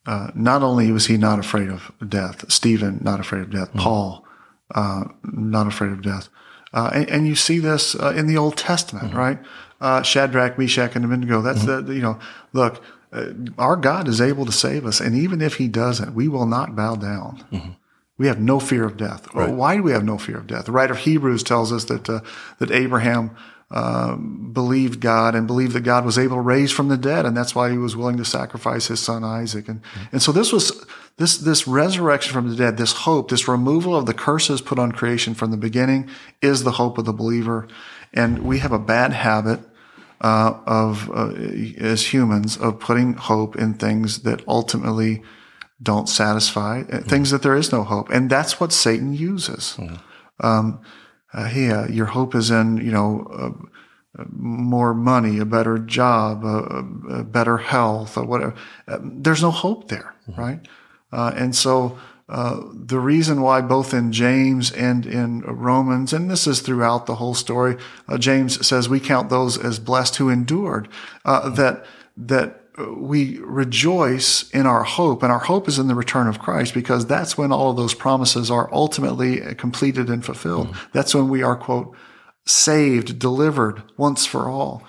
Uh, 0.05 0.31
not 0.35 0.61
only 0.63 0.91
was 0.91 1.07
he 1.07 1.17
not 1.17 1.39
afraid 1.39 1.69
of 1.69 1.91
death, 2.07 2.51
Stephen 2.51 2.99
not 3.01 3.19
afraid 3.19 3.41
of 3.41 3.51
death, 3.51 3.73
Paul 3.73 4.25
uh, 4.73 5.05
not 5.23 5.67
afraid 5.67 5.91
of 5.91 6.01
death. 6.01 6.29
Uh, 6.73 6.91
and, 6.93 7.09
and, 7.09 7.27
you 7.27 7.35
see 7.35 7.59
this 7.59 7.95
uh, 7.95 8.13
in 8.17 8.27
the 8.27 8.35
Old 8.35 8.57
Testament, 8.57 9.09
mm-hmm. 9.09 9.17
right? 9.17 9.39
Uh, 9.79 10.01
Shadrach, 10.01 10.57
Meshach, 10.57 10.95
and 10.95 11.05
Abednego. 11.05 11.41
That's 11.41 11.63
mm-hmm. 11.63 11.87
the, 11.87 11.95
you 11.95 12.01
know, 12.01 12.19
look, 12.51 12.83
uh, 13.13 13.27
our 13.57 13.77
God 13.77 14.09
is 14.09 14.19
able 14.19 14.45
to 14.45 14.51
save 14.51 14.85
us. 14.85 14.99
And 14.99 15.15
even 15.15 15.41
if 15.41 15.55
he 15.55 15.69
doesn't, 15.69 16.13
we 16.13 16.27
will 16.27 16.45
not 16.45 16.75
bow 16.75 16.95
down. 16.95 17.45
Mm-hmm. 17.51 17.71
We 18.17 18.27
have 18.27 18.39
no 18.39 18.59
fear 18.59 18.83
of 18.85 18.97
death. 18.97 19.33
Right. 19.33 19.49
Why 19.49 19.77
do 19.77 19.83
we 19.83 19.91
have 19.91 20.03
no 20.03 20.17
fear 20.17 20.37
of 20.37 20.47
death? 20.47 20.65
The 20.65 20.71
writer 20.71 20.93
of 20.93 20.99
Hebrews 20.99 21.43
tells 21.43 21.71
us 21.71 21.85
that, 21.85 22.09
uh, 22.09 22.21
that 22.59 22.71
Abraham 22.71 23.35
uh, 23.71 24.15
believed 24.15 24.99
God 24.99 25.33
and 25.33 25.47
believed 25.47 25.73
that 25.73 25.81
God 25.81 26.05
was 26.05 26.17
able 26.17 26.37
to 26.37 26.41
raise 26.41 26.71
from 26.71 26.87
the 26.87 26.97
dead, 26.97 27.25
and 27.25 27.35
that's 27.35 27.55
why 27.55 27.71
he 27.71 27.77
was 27.77 27.95
willing 27.95 28.17
to 28.17 28.25
sacrifice 28.25 28.87
his 28.87 28.99
son 28.99 29.23
Isaac. 29.23 29.67
And 29.67 29.81
mm-hmm. 29.81 30.05
and 30.11 30.21
so 30.21 30.31
this 30.31 30.51
was 30.51 30.85
this 31.17 31.37
this 31.37 31.67
resurrection 31.67 32.33
from 32.33 32.49
the 32.49 32.55
dead, 32.55 32.77
this 32.77 32.91
hope, 32.91 33.29
this 33.29 33.47
removal 33.47 33.95
of 33.95 34.05
the 34.05 34.13
curses 34.13 34.61
put 34.61 34.77
on 34.77 34.91
creation 34.91 35.33
from 35.33 35.51
the 35.51 35.57
beginning, 35.57 36.09
is 36.41 36.63
the 36.63 36.73
hope 36.73 36.97
of 36.97 37.05
the 37.05 37.13
believer. 37.13 37.67
And 38.13 38.43
we 38.43 38.59
have 38.59 38.71
a 38.71 38.79
bad 38.79 39.13
habit 39.13 39.59
uh, 40.21 40.59
of 40.65 41.09
uh, 41.09 41.33
as 41.77 42.13
humans 42.13 42.57
of 42.57 42.79
putting 42.79 43.13
hope 43.15 43.55
in 43.55 43.73
things 43.73 44.19
that 44.19 44.47
ultimately 44.47 45.23
don't 45.81 46.07
satisfy, 46.07 46.83
mm-hmm. 46.83 47.09
things 47.09 47.31
that 47.31 47.41
there 47.41 47.55
is 47.55 47.71
no 47.71 47.83
hope, 47.83 48.09
and 48.09 48.29
that's 48.29 48.59
what 48.59 48.71
Satan 48.71 49.13
uses. 49.13 49.75
Mm-hmm. 49.77 49.95
Um, 50.45 50.81
uh, 51.35 51.45
hey, 51.45 51.69
uh, 51.69 51.87
your 51.87 52.05
hope 52.05 52.33
is 52.33 52.49
in, 52.49 52.77
you 52.77 52.91
know, 52.91 53.27
uh, 54.17 54.23
more 54.31 54.93
money, 54.93 55.37
a 55.39 55.45
better 55.45 55.77
job, 55.77 56.45
a, 56.45 57.23
better 57.23 57.57
health, 57.57 58.17
or 58.17 58.23
whatever. 58.23 58.55
Uh, 58.87 58.99
there's 59.03 59.41
no 59.41 59.51
hope 59.51 59.89
there, 59.89 60.15
mm-hmm. 60.29 60.39
right? 60.39 60.67
Uh, 61.11 61.33
and 61.35 61.53
so 61.53 61.99
uh, 62.29 62.61
the 62.73 62.99
reason 62.99 63.41
why 63.41 63.59
both 63.59 63.93
in 63.93 64.13
James 64.13 64.71
and 64.71 65.05
in 65.05 65.41
Romans, 65.41 66.13
and 66.13 66.31
this 66.31 66.47
is 66.47 66.61
throughout 66.61 67.05
the 67.05 67.15
whole 67.15 67.33
story, 67.33 67.75
James 68.17 68.65
says 68.65 68.87
we 68.87 69.01
count 69.01 69.29
those 69.29 69.57
as 69.57 69.77
blessed 69.77 70.15
who 70.15 70.29
endured. 70.29 70.87
that 71.25 71.85
that 72.17 72.64
we 72.77 73.39
rejoice 73.39 74.49
in 74.51 74.65
our 74.65 74.83
hope, 74.83 75.23
and 75.23 75.31
our 75.31 75.39
hope 75.39 75.67
is 75.67 75.79
in 75.79 75.87
the 75.87 75.95
return 75.95 76.27
of 76.27 76.39
Christ 76.39 76.73
because 76.73 77.05
that's 77.05 77.37
when 77.37 77.51
all 77.51 77.71
of 77.71 77.77
those 77.77 77.93
promises 77.93 78.51
are 78.51 78.73
ultimately 78.73 79.39
completed 79.55 80.09
and 80.09 80.25
fulfilled. 80.25 80.67
Mm. 80.67 80.91
That's 80.91 81.15
when 81.15 81.29
we 81.29 81.41
are, 81.41 81.55
quote, 81.55 81.95
saved, 82.45 83.17
delivered 83.17 83.83
once 83.97 84.25
for 84.25 84.49
all. 84.49 84.83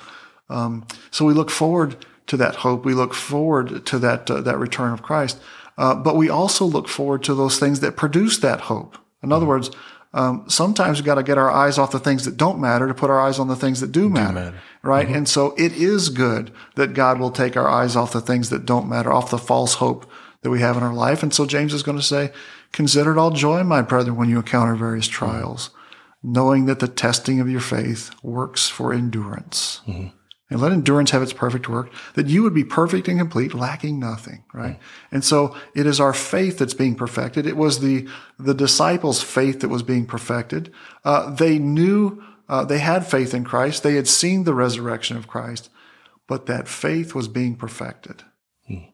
Um, 0.48 0.86
so 1.10 1.24
we 1.24 1.34
look 1.34 1.50
forward 1.50 2.04
to 2.26 2.36
that 2.36 2.56
hope. 2.56 2.84
We 2.84 2.94
look 2.94 3.14
forward 3.14 3.86
to 3.86 3.98
that, 4.00 4.30
uh, 4.30 4.40
that 4.40 4.58
return 4.58 4.92
of 4.92 5.02
Christ. 5.02 5.40
Uh, 5.78 5.94
but 5.94 6.16
we 6.16 6.28
also 6.28 6.64
look 6.64 6.88
forward 6.88 7.22
to 7.24 7.34
those 7.34 7.58
things 7.58 7.80
that 7.80 7.96
produce 7.96 8.38
that 8.38 8.62
hope. 8.62 8.98
In 9.22 9.32
other 9.32 9.46
mm. 9.46 9.50
words, 9.50 9.70
um, 10.16 10.48
sometimes 10.48 10.98
we've 10.98 11.04
got 11.04 11.16
to 11.16 11.22
get 11.22 11.36
our 11.36 11.50
eyes 11.50 11.76
off 11.76 11.92
the 11.92 11.98
things 11.98 12.24
that 12.24 12.38
don't 12.38 12.58
matter 12.58 12.88
to 12.88 12.94
put 12.94 13.10
our 13.10 13.20
eyes 13.20 13.38
on 13.38 13.48
the 13.48 13.54
things 13.54 13.80
that 13.82 13.92
do 13.92 14.08
matter. 14.08 14.28
Do 14.28 14.34
matter. 14.34 14.58
Right. 14.82 15.06
Mm-hmm. 15.06 15.16
And 15.16 15.28
so 15.28 15.54
it 15.58 15.72
is 15.72 16.08
good 16.08 16.52
that 16.74 16.94
God 16.94 17.20
will 17.20 17.30
take 17.30 17.54
our 17.54 17.68
eyes 17.68 17.96
off 17.96 18.14
the 18.14 18.22
things 18.22 18.48
that 18.48 18.64
don't 18.64 18.88
matter, 18.88 19.12
off 19.12 19.30
the 19.30 19.36
false 19.36 19.74
hope 19.74 20.10
that 20.40 20.48
we 20.48 20.60
have 20.60 20.78
in 20.78 20.82
our 20.82 20.94
life. 20.94 21.22
And 21.22 21.34
so 21.34 21.44
James 21.44 21.74
is 21.74 21.82
going 21.82 21.98
to 21.98 22.02
say, 22.02 22.32
consider 22.72 23.12
it 23.12 23.18
all 23.18 23.30
joy, 23.30 23.62
my 23.62 23.82
brethren, 23.82 24.16
when 24.16 24.30
you 24.30 24.38
encounter 24.38 24.74
various 24.74 25.06
trials, 25.06 25.68
mm-hmm. 25.68 26.32
knowing 26.32 26.64
that 26.64 26.78
the 26.78 26.88
testing 26.88 27.38
of 27.38 27.50
your 27.50 27.60
faith 27.60 28.10
works 28.22 28.70
for 28.70 28.94
endurance. 28.94 29.82
Mm-hmm 29.86 30.16
and 30.48 30.60
let 30.60 30.72
endurance 30.72 31.10
have 31.10 31.22
its 31.22 31.32
perfect 31.32 31.68
work, 31.68 31.90
that 32.14 32.28
you 32.28 32.42
would 32.42 32.54
be 32.54 32.64
perfect 32.64 33.08
and 33.08 33.18
complete, 33.18 33.52
lacking 33.52 33.98
nothing, 33.98 34.44
right? 34.54 34.78
And 35.10 35.24
so 35.24 35.56
it 35.74 35.86
is 35.86 35.98
our 35.98 36.12
faith 36.12 36.58
that's 36.58 36.74
being 36.74 36.94
perfected. 36.94 37.46
It 37.46 37.56
was 37.56 37.80
the, 37.80 38.06
the 38.38 38.54
disciples' 38.54 39.22
faith 39.22 39.60
that 39.60 39.68
was 39.68 39.82
being 39.82 40.06
perfected. 40.06 40.72
Uh, 41.04 41.34
they 41.34 41.58
knew, 41.58 42.22
uh, 42.48 42.64
they 42.64 42.78
had 42.78 43.04
faith 43.06 43.34
in 43.34 43.42
Christ. 43.42 43.82
They 43.82 43.96
had 43.96 44.06
seen 44.06 44.44
the 44.44 44.54
resurrection 44.54 45.16
of 45.16 45.26
Christ, 45.26 45.68
but 46.28 46.46
that 46.46 46.68
faith 46.68 47.12
was 47.12 47.26
being 47.26 47.56
perfected. 47.56 48.22
Hmm. 48.68 48.84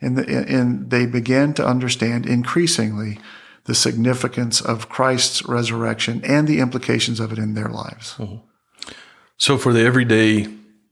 And, 0.00 0.16
the, 0.16 0.46
and 0.48 0.90
they 0.90 1.04
began 1.04 1.52
to 1.54 1.66
understand 1.66 2.24
increasingly 2.24 3.18
the 3.64 3.74
significance 3.74 4.60
of 4.60 4.88
Christ's 4.88 5.44
resurrection 5.44 6.22
and 6.24 6.48
the 6.48 6.60
implications 6.60 7.20
of 7.20 7.30
it 7.32 7.38
in 7.38 7.54
their 7.54 7.68
lives. 7.68 8.14
Mm-hmm. 8.14 8.36
So 9.36 9.58
for 9.58 9.72
the 9.72 9.84
everyday 9.84 10.46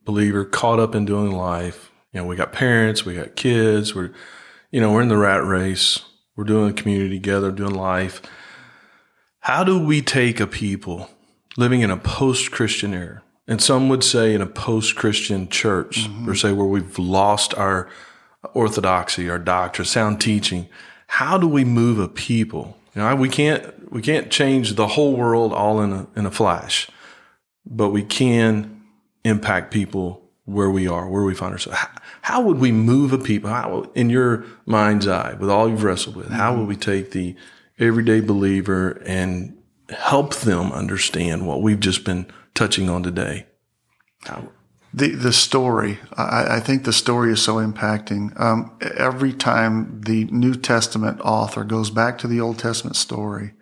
believer 0.05 0.45
caught 0.45 0.81
up 0.81 0.95
in 0.95 1.05
doing 1.05 1.33
life. 1.33 1.91
You 2.13 2.21
know, 2.21 2.27
we 2.27 2.37
got 2.37 2.53
parents, 2.53 3.05
we 3.05 3.15
got 3.15 3.37
kids, 3.37 3.95
we're, 3.95 4.13
you 4.71 4.81
know, 4.81 4.93
we're 4.93 5.03
in 5.03 5.09
the 5.09 5.17
rat 5.17 5.45
race. 5.45 6.01
We're 6.37 6.45
doing 6.45 6.71
a 6.71 6.73
community 6.73 7.19
together, 7.19 7.51
doing 7.51 7.75
life. 7.75 8.23
How 9.41 9.65
do 9.65 9.79
we 9.85 10.01
take 10.01 10.41
a 10.41 10.47
people 10.47 11.11
living 11.57 11.83
in 11.83 11.91
a 11.91 11.97
post 11.97 12.51
Christian 12.51 12.95
era? 12.95 13.23
And 13.47 13.61
some 13.61 13.89
would 13.89 14.05
say 14.05 14.35
in 14.35 14.41
a 14.41 14.47
post 14.47 14.97
Christian 14.97 15.49
church, 15.49 16.05
mm-hmm. 16.05 16.29
or 16.29 16.35
say 16.35 16.53
where 16.53 16.67
we've 16.67 16.99
lost 16.99 17.55
our 17.55 17.91
orthodoxy, 18.55 19.29
our 19.29 19.39
doctrine, 19.39 19.85
sound 19.85 20.21
teaching. 20.21 20.69
How 21.07 21.37
do 21.39 21.47
we 21.47 21.65
move 21.65 21.99
a 21.99 22.09
people? 22.09 22.79
You 22.95 23.03
know, 23.03 23.15
we 23.17 23.29
can't 23.29 23.93
we 23.93 24.01
can't 24.01 24.31
change 24.31 24.75
the 24.75 24.87
whole 24.87 25.15
world 25.15 25.53
all 25.53 25.81
in 25.83 25.93
a 25.93 26.07
in 26.17 26.25
a 26.25 26.31
flash, 26.31 26.89
but 27.67 27.91
we 27.91 28.03
can 28.03 28.82
impact 29.25 29.73
people 29.73 30.23
where 30.45 30.71
we 30.71 30.89
are, 30.89 31.09
where 31.09 31.23
we 31.23 31.35
find 31.35 31.53
ourselves. 31.53 31.79
How, 31.79 31.89
how 32.23 32.43
would 32.43 32.59
we 32.59 32.73
move 32.73 33.13
a 33.13 33.19
people? 33.19 33.51
How, 33.51 33.91
in 33.95 34.11
your 34.11 34.45
mind's 34.67 35.07
eye, 35.07 35.35
with 35.35 35.51
all 35.51 35.69
you've 35.69 35.85
wrestled 35.85 36.17
with, 36.17 36.31
how 36.31 36.57
would 36.57 36.67
we 36.67 36.77
take 36.77 37.13
the 37.13 37.37
everyday 37.79 38.21
believer 38.21 39.03
and 39.07 39.57
help 39.91 40.35
them 40.37 40.73
understand 40.73 41.47
what 41.47 41.63
we've 41.63 41.81
just 41.81 42.05
been 42.05 42.27
touching 42.55 42.89
on 42.89 43.03
today? 43.03 43.47
How? 44.25 44.49
The 44.95 45.09
the 45.15 45.33
story, 45.33 46.01
I, 46.19 46.57
I, 46.57 46.61
think 46.61 46.85
the 46.85 46.93
story 46.93 47.33
is 47.33 47.41
so 47.41 47.55
impacting. 47.55 48.39
Um, 48.39 48.77
every 48.95 49.33
time 49.33 50.03
the 50.03 50.25
New 50.27 50.55
Testament 50.55 51.19
author 51.23 51.65
goes 51.65 51.89
back 51.89 52.19
to 52.19 52.29
the 52.29 52.43
Old 52.43 52.59
Testament 52.59 52.97
story, 52.97 53.55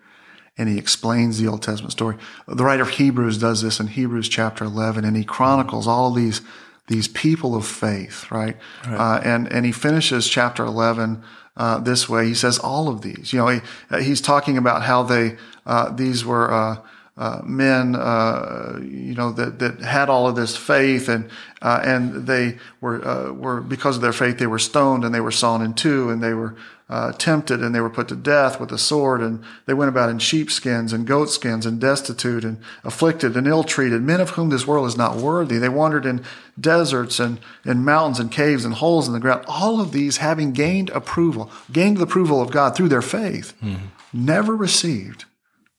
and 0.59 0.69
he 0.69 0.78
explains 0.78 1.38
the 1.38 1.49
Old 1.49 1.62
Testament 1.62 1.92
story. 1.92 2.16
The 2.47 2.64
writer 2.64 2.83
of 2.83 2.90
Hebrews 2.90 3.38
does 3.38 3.62
this 3.62 3.80
in 3.80 3.88
Hebrews 3.88 4.28
chapter 4.28 4.64
11, 4.64 5.04
and 5.04 5.16
he 5.16 5.25
chronicles 5.25 5.87
all 5.87 6.12
these 6.12 6.40
these 6.88 7.07
people 7.07 7.54
of 7.54 7.64
faith, 7.64 8.28
right? 8.33 8.57
right. 8.85 8.97
Uh, 8.97 9.21
and 9.25 9.50
and 9.52 9.64
he 9.64 9.71
finishes 9.71 10.28
chapter 10.28 10.64
11 10.64 11.23
uh, 11.57 11.78
this 11.78 12.09
way. 12.09 12.26
He 12.26 12.35
says 12.35 12.59
all 12.59 12.88
of 12.88 13.02
these. 13.02 13.33
You 13.33 13.38
know, 13.38 13.49
he, 13.49 13.61
he's 14.02 14.21
talking 14.21 14.59
about 14.59 14.83
how 14.83 15.02
they 15.02 15.37
uh, 15.66 15.90
these 15.90 16.25
were. 16.25 16.52
Uh, 16.52 16.76
uh, 17.19 17.42
men, 17.45 17.95
uh, 17.97 18.78
you 18.80 19.14
know, 19.14 19.30
that, 19.30 19.59
that 19.59 19.78
had 19.80 20.09
all 20.09 20.26
of 20.26 20.37
this 20.37 20.57
faith 20.57 21.07
and, 21.07 21.28
and 21.61 22.26
they 22.26 22.57
were, 22.80 23.35
were, 23.35 23.61
because 23.61 23.97
of 23.97 24.00
their 24.00 24.12
faith, 24.12 24.38
they 24.38 24.47
were 24.47 24.59
stoned 24.59 25.04
and 25.04 25.14
they 25.14 25.21
were 25.21 25.30
sawn 25.30 25.61
in 25.61 25.75
two 25.75 26.09
and 26.09 26.23
they 26.23 26.33
were, 26.33 26.57
uh, 26.90 27.12
tempted 27.12 27.62
and 27.62 27.73
they 27.73 27.80
were 27.80 27.88
put 27.88 28.09
to 28.09 28.16
death 28.16 28.59
with 28.59 28.73
a 28.73 28.78
sword 28.78 29.20
and 29.20 29.44
they 29.66 29.73
went 29.73 29.88
about 29.88 30.11
in 30.11 30.18
sheepskins 30.18 30.92
and 30.92 31.06
goatskins 31.06 31.64
and 31.64 31.80
destitute 31.80 32.44
and 32.44 32.59
afflicted 32.82 33.37
and 33.37 33.47
ill-treated 33.47 34.02
men 34.02 34.20
of 34.20 34.30
whom 34.30 34.50
this 34.50 34.66
world 34.66 34.88
is 34.88 34.97
not 34.97 35.16
worthy. 35.16 35.56
They 35.56 35.68
wandered 35.68 36.04
in 36.04 36.25
deserts 36.61 37.20
and 37.20 37.38
in 37.64 37.85
mountains 37.85 38.18
and 38.18 38.32
caves 38.32 38.64
and 38.64 38.75
holes 38.75 39.06
in 39.06 39.14
the 39.14 39.20
ground 39.20 39.44
all 39.47 39.80
of 39.80 39.92
these 39.92 40.16
having 40.16 40.52
gained 40.52 40.90
approval 40.90 41.50
gained 41.73 41.97
the 41.97 42.02
approval 42.02 42.42
of 42.42 42.50
god 42.50 42.76
through 42.76 42.88
their 42.88 43.00
faith 43.00 43.54
mm-hmm. 43.62 43.87
never 44.12 44.54
received 44.54 45.25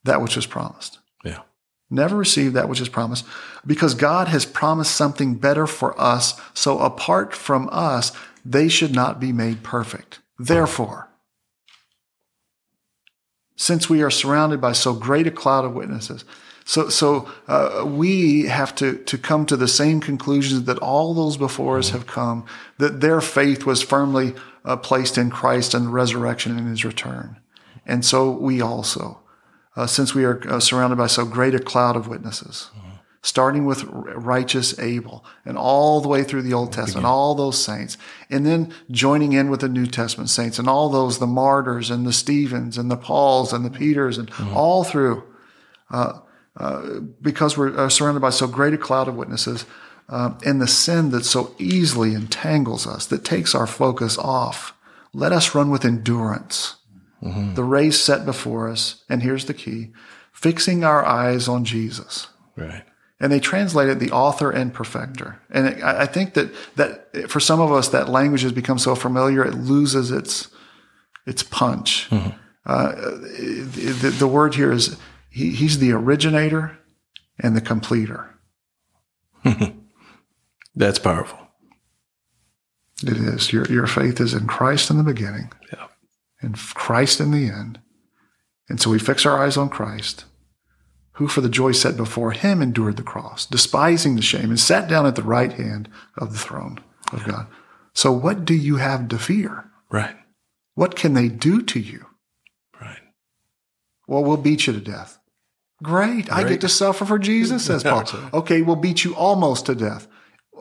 that 0.05 0.21
which 0.21 0.35
was 0.35 0.47
promised. 0.47 0.97
Yeah. 1.23 1.41
Never 1.89 2.15
received 2.15 2.55
that 2.55 2.69
which 2.69 2.81
is 2.81 2.89
promised 2.89 3.25
because 3.67 3.93
god 3.93 4.29
has 4.29 4.45
promised 4.45 4.95
something 4.95 5.35
better 5.35 5.67
for 5.67 5.99
us. 6.01 6.39
So 6.53 6.79
apart 6.79 7.35
from 7.35 7.67
us 7.71 8.13
they 8.45 8.69
should 8.69 8.95
not 8.95 9.19
be 9.19 9.33
made 9.33 9.61
perfect 9.61 10.20
Therefore, 10.47 11.09
since 13.55 13.89
we 13.89 14.01
are 14.01 14.09
surrounded 14.09 14.59
by 14.59 14.71
so 14.71 14.93
great 14.93 15.27
a 15.27 15.31
cloud 15.31 15.65
of 15.65 15.73
witnesses, 15.73 16.25
so, 16.65 16.89
so 16.89 17.29
uh, 17.47 17.83
we 17.85 18.43
have 18.43 18.73
to, 18.75 18.97
to 18.97 19.17
come 19.17 19.45
to 19.47 19.57
the 19.57 19.67
same 19.67 19.99
conclusions 19.99 20.63
that 20.63 20.77
all 20.79 21.13
those 21.13 21.37
before 21.37 21.77
us 21.77 21.89
have 21.89 22.07
come, 22.07 22.45
that 22.77 23.01
their 23.01 23.21
faith 23.21 23.65
was 23.65 23.83
firmly 23.83 24.33
uh, 24.65 24.77
placed 24.77 25.17
in 25.17 25.29
Christ 25.29 25.73
and 25.73 25.87
the 25.87 25.89
resurrection 25.89 26.57
and 26.57 26.67
his 26.67 26.85
return. 26.85 27.39
And 27.85 28.05
so 28.05 28.31
we 28.31 28.61
also, 28.61 29.21
uh, 29.75 29.85
since 29.87 30.15
we 30.15 30.23
are 30.23 30.41
uh, 30.47 30.59
surrounded 30.59 30.97
by 30.97 31.07
so 31.07 31.25
great 31.25 31.55
a 31.55 31.59
cloud 31.59 31.95
of 31.95 32.07
witnesses, 32.07 32.69
starting 33.21 33.65
with 33.65 33.83
righteous 33.83 34.77
Abel 34.79 35.23
and 35.45 35.57
all 35.57 36.01
the 36.01 36.07
way 36.07 36.23
through 36.23 36.41
the 36.41 36.53
Old 36.53 36.73
Testament, 36.73 37.05
all 37.05 37.35
those 37.35 37.63
saints, 37.63 37.97
and 38.29 38.45
then 38.45 38.73
joining 38.89 39.33
in 39.33 39.49
with 39.49 39.61
the 39.61 39.69
New 39.69 39.85
Testament 39.85 40.29
saints 40.29 40.57
and 40.57 40.67
all 40.67 40.89
those, 40.89 41.19
the 41.19 41.27
martyrs 41.27 41.89
and 41.89 42.05
the 42.05 42.13
Stephens 42.13 42.77
and 42.77 42.89
the 42.89 42.97
Pauls 42.97 43.53
and 43.53 43.63
the 43.63 43.69
Peters 43.69 44.17
and 44.17 44.29
mm-hmm. 44.31 44.57
all 44.57 44.83
through, 44.83 45.23
uh, 45.91 46.19
uh, 46.57 46.99
because 47.21 47.57
we're 47.57 47.77
uh, 47.77 47.89
surrounded 47.89 48.21
by 48.21 48.31
so 48.31 48.47
great 48.47 48.73
a 48.73 48.77
cloud 48.77 49.07
of 49.07 49.15
witnesses. 49.15 49.65
Uh, 50.09 50.33
and 50.45 50.59
the 50.59 50.67
sin 50.67 51.11
that 51.11 51.23
so 51.23 51.55
easily 51.57 52.13
entangles 52.13 52.85
us, 52.85 53.05
that 53.05 53.23
takes 53.23 53.55
our 53.55 53.67
focus 53.67 54.17
off. 54.17 54.73
Let 55.13 55.31
us 55.31 55.55
run 55.55 55.69
with 55.69 55.85
endurance 55.85 56.75
the 57.53 57.63
race 57.63 58.01
set 58.01 58.25
before 58.25 58.67
us, 58.69 59.03
and 59.07 59.21
here's 59.21 59.45
the 59.45 59.53
key 59.53 59.91
fixing 60.33 60.83
our 60.83 61.05
eyes 61.05 61.47
on 61.47 61.63
Jesus. 61.63 62.27
Right. 62.55 62.83
And 63.21 63.31
they 63.31 63.39
translate 63.39 63.87
it 63.87 63.99
the 63.99 64.11
author 64.11 64.49
and 64.51 64.73
perfecter. 64.73 65.39
And 65.51 65.67
it, 65.67 65.83
I 65.83 66.07
think 66.07 66.33
that, 66.33 66.51
that 66.75 67.29
for 67.29 67.39
some 67.39 67.61
of 67.61 67.71
us, 67.71 67.87
that 67.89 68.09
language 68.09 68.41
has 68.41 68.51
become 68.51 68.79
so 68.79 68.95
familiar, 68.95 69.45
it 69.45 69.53
loses 69.53 70.09
its, 70.11 70.49
its 71.27 71.43
punch. 71.43 72.09
Uh, 72.65 72.91
the, 72.95 74.13
the 74.17 74.27
word 74.27 74.55
here 74.55 74.71
is 74.71 74.97
he, 75.29 75.51
he's 75.51 75.77
the 75.77 75.91
originator 75.91 76.77
and 77.39 77.55
the 77.55 77.61
completer. 77.61 78.29
That's 80.75 80.99
powerful. 80.99 81.37
It 83.03 83.17
is. 83.17 83.51
Your, 83.53 83.65
your 83.65 83.87
faith 83.87 84.19
is 84.19 84.33
in 84.33 84.47
Christ 84.47 84.89
in 84.89 84.97
the 84.97 85.03
beginning 85.03 85.51
Yeah. 85.73 85.87
and 86.41 86.57
Christ 86.57 87.19
in 87.19 87.31
the 87.31 87.47
end. 87.47 87.79
And 88.69 88.79
so 88.79 88.89
we 88.89 88.99
fix 88.99 89.25
our 89.25 89.37
eyes 89.43 89.57
on 89.57 89.69
Christ, 89.69 90.25
who 91.21 91.27
for 91.27 91.41
the 91.41 91.49
joy 91.49 91.71
set 91.71 91.95
before 91.95 92.31
him 92.31 92.63
endured 92.63 92.97
the 92.97 93.03
cross, 93.03 93.45
despising 93.45 94.15
the 94.15 94.23
shame, 94.23 94.49
and 94.49 94.59
sat 94.59 94.89
down 94.89 95.05
at 95.05 95.15
the 95.15 95.21
right 95.21 95.53
hand 95.53 95.87
of 96.17 96.33
the 96.33 96.39
throne 96.39 96.79
of 97.13 97.23
God. 97.23 97.45
So 97.93 98.11
what 98.11 98.43
do 98.43 98.55
you 98.55 98.77
have 98.77 99.07
to 99.09 99.19
fear? 99.19 99.69
Right. 99.91 100.15
What 100.73 100.95
can 100.95 101.13
they 101.13 101.27
do 101.27 101.61
to 101.61 101.79
you? 101.79 102.07
Right. 102.81 103.03
Well, 104.07 104.23
we'll 104.23 104.37
beat 104.37 104.65
you 104.65 104.73
to 104.73 104.79
death. 104.79 105.19
Great. 105.83 106.31
I 106.31 106.47
get 106.47 106.61
to 106.61 106.69
suffer 106.69 107.05
for 107.05 107.19
Jesus, 107.19 107.65
says 107.65 107.83
Paul. 107.83 108.05
Okay, 108.33 108.63
we'll 108.63 108.75
beat 108.75 109.03
you 109.03 109.13
almost 109.13 109.67
to 109.67 109.75
death. 109.75 110.07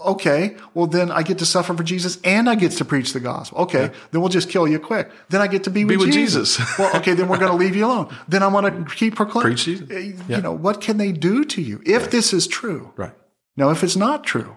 Okay, 0.04 0.57
well, 0.75 0.87
then 0.87 1.11
I 1.11 1.23
get 1.23 1.38
to 1.38 1.47
suffer 1.47 1.75
for 1.75 1.83
Jesus 1.83 2.19
and 2.25 2.49
I 2.49 2.54
get 2.54 2.73
to 2.73 2.85
preach 2.85 3.12
the 3.12 3.21
gospel. 3.21 3.59
Okay, 3.61 3.90
then 4.11 4.21
we'll 4.21 4.30
just 4.30 4.49
kill 4.49 4.66
you 4.66 4.78
quick. 4.78 5.11
Then 5.28 5.40
I 5.40 5.47
get 5.47 5.64
to 5.64 5.71
be 5.71 5.85
with, 5.85 5.99
with 5.99 6.12
Jesus. 6.12 6.57
Jesus. 6.57 6.78
well, 6.78 6.97
okay, 6.97 7.14
then 7.14 7.28
we're 7.28 7.38
going 7.38 7.50
to 7.52 7.57
leave 7.57 7.76
you 7.76 7.87
alone. 7.87 8.14
Then 8.28 8.42
I'm 8.42 8.52
going 8.52 8.85
to 8.85 8.95
keep 8.95 9.16
proclaiming. 9.16 9.52
Preach 9.52 9.64
Jesus. 9.64 9.90
Uh, 9.90 9.95
You 9.95 10.19
Yeah. 10.28 10.40
know, 10.40 10.52
what 10.52 10.80
can 10.80 10.97
they 10.97 11.12
do 11.12 11.45
to 11.45 11.61
you 11.62 11.80
if 11.85 12.11
this 12.11 12.33
is 12.33 12.47
true? 12.47 12.92
Right. 12.97 13.14
Now, 13.57 13.71
if 13.71 13.83
it's 13.85 13.97
not 13.97 14.25
true, 14.25 14.57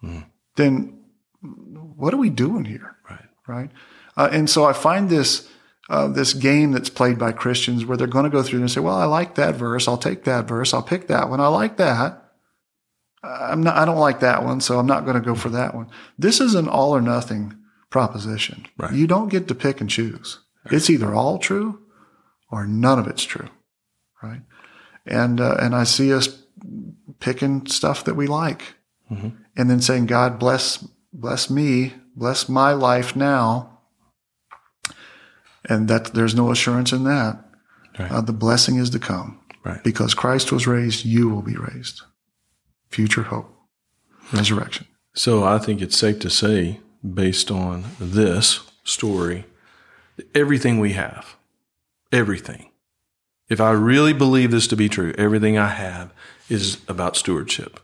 Hmm. 0.00 0.20
then 0.56 0.98
what 1.40 2.12
are 2.14 2.18
we 2.18 2.30
doing 2.30 2.64
here? 2.64 2.96
Right. 3.08 3.24
right? 3.46 3.70
Uh, 4.16 4.28
and 4.32 4.48
so 4.50 4.64
I 4.64 4.72
find 4.72 5.08
this 5.08 5.48
uh, 5.90 6.06
this 6.06 6.34
game 6.34 6.72
that's 6.72 6.90
played 6.90 7.18
by 7.18 7.32
Christians 7.32 7.86
where 7.86 7.96
they're 7.96 8.06
going 8.06 8.24
to 8.24 8.30
go 8.30 8.42
through 8.42 8.60
and 8.60 8.70
say, 8.70 8.80
"Well, 8.80 8.94
I 8.96 9.06
like 9.06 9.36
that 9.36 9.54
verse. 9.54 9.88
I'll 9.88 9.96
take 9.96 10.24
that 10.24 10.46
verse. 10.46 10.74
I'll 10.74 10.82
pick 10.82 11.06
that 11.08 11.30
one. 11.30 11.40
I 11.40 11.46
like 11.48 11.78
that. 11.78 12.27
I'm 13.22 13.62
not. 13.62 13.76
I 13.76 13.84
don't 13.84 13.98
like 13.98 14.20
that 14.20 14.44
one, 14.44 14.60
so 14.60 14.78
I'm 14.78 14.86
not 14.86 15.04
going 15.04 15.16
to 15.16 15.20
go 15.24 15.34
for 15.34 15.48
that 15.50 15.74
one." 15.74 15.90
This 16.18 16.40
is 16.40 16.54
an 16.54 16.68
all 16.68 16.94
or 16.94 17.00
nothing 17.00 17.56
proposition. 17.90 18.66
Right. 18.76 18.92
You 18.92 19.06
don't 19.06 19.28
get 19.28 19.48
to 19.48 19.54
pick 19.54 19.80
and 19.80 19.90
choose. 19.90 20.38
It's 20.70 20.90
either 20.90 21.14
all 21.14 21.38
true 21.38 21.80
or 22.50 22.66
none 22.66 22.98
of 22.98 23.06
it's 23.06 23.24
true, 23.24 23.48
right? 24.22 24.42
And 25.06 25.40
uh, 25.40 25.56
and 25.60 25.74
I 25.74 25.84
see 25.84 26.12
us 26.12 26.42
picking 27.20 27.66
stuff 27.66 28.04
that 28.04 28.14
we 28.14 28.26
like, 28.26 28.74
Mhm. 29.10 29.36
and 29.56 29.70
then 29.70 29.80
saying, 29.80 30.06
"God 30.06 30.38
bless 30.38 30.76
bless 31.12 31.48
me, 31.50 31.94
bless 32.14 32.48
my 32.48 32.72
life 32.72 33.16
now." 33.16 33.78
And 35.68 35.88
that 35.88 36.14
there's 36.14 36.34
no 36.34 36.50
assurance 36.50 36.92
in 36.92 37.04
that. 37.04 37.44
Right. 37.98 38.10
Uh, 38.10 38.20
the 38.20 38.32
blessing 38.32 38.76
is 38.76 38.90
to 38.90 38.98
come 38.98 39.40
Right. 39.64 39.82
because 39.82 40.14
Christ 40.14 40.52
was 40.52 40.66
raised. 40.66 41.04
You 41.04 41.28
will 41.28 41.42
be 41.42 41.56
raised. 41.56 42.02
Future 42.88 43.24
hope, 43.24 43.54
resurrection. 44.32 44.86
So 45.14 45.44
I 45.44 45.58
think 45.58 45.80
it's 45.80 45.98
safe 45.98 46.20
to 46.20 46.30
say, 46.30 46.80
based 47.02 47.50
on 47.50 47.84
this 47.98 48.60
story, 48.84 49.44
everything 50.34 50.78
we 50.78 50.92
have, 50.92 51.36
everything, 52.12 52.70
if 53.48 53.60
I 53.60 53.70
really 53.70 54.12
believe 54.12 54.50
this 54.50 54.66
to 54.68 54.76
be 54.76 54.88
true, 54.88 55.14
everything 55.16 55.56
I 55.56 55.68
have 55.68 56.12
is 56.48 56.78
about 56.88 57.16
stewardship. 57.16 57.80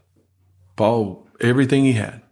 Paul, 0.76 1.26
everything 1.40 1.84
he 1.84 1.94
had, 1.94 2.22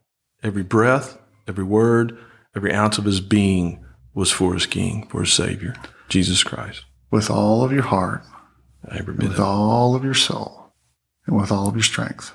every 0.42 0.62
breath, 0.62 1.18
every 1.48 1.64
word, 1.64 2.16
every 2.54 2.72
ounce 2.72 2.98
of 2.98 3.04
his 3.04 3.20
being 3.20 3.84
was 4.14 4.30
for 4.30 4.54
his 4.54 4.66
King, 4.66 5.06
for 5.08 5.20
his 5.20 5.32
Savior, 5.32 5.74
Jesus 6.08 6.42
Christ. 6.42 6.84
With 7.10 7.30
all 7.30 7.64
of 7.64 7.72
your 7.72 7.82
heart, 7.82 8.22
with 8.90 9.40
all 9.40 9.94
of 9.94 10.04
your 10.04 10.14
soul, 10.14 10.72
and 11.26 11.36
with 11.36 11.50
all 11.50 11.68
of 11.68 11.74
your 11.74 11.82
strength. 11.82 12.34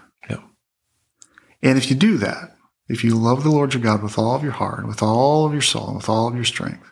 And 1.61 1.77
if 1.77 1.89
you 1.89 1.95
do 1.95 2.17
that, 2.17 2.55
if 2.87 3.03
you 3.03 3.15
love 3.15 3.43
the 3.43 3.49
Lord 3.49 3.73
your 3.73 3.83
God 3.83 4.01
with 4.03 4.17
all 4.17 4.35
of 4.35 4.43
your 4.43 4.51
heart, 4.53 4.87
with 4.87 5.01
all 5.03 5.45
of 5.45 5.53
your 5.53 5.61
soul, 5.61 5.87
and 5.87 5.97
with 5.97 6.09
all 6.09 6.27
of 6.27 6.35
your 6.35 6.43
strength, 6.45 6.91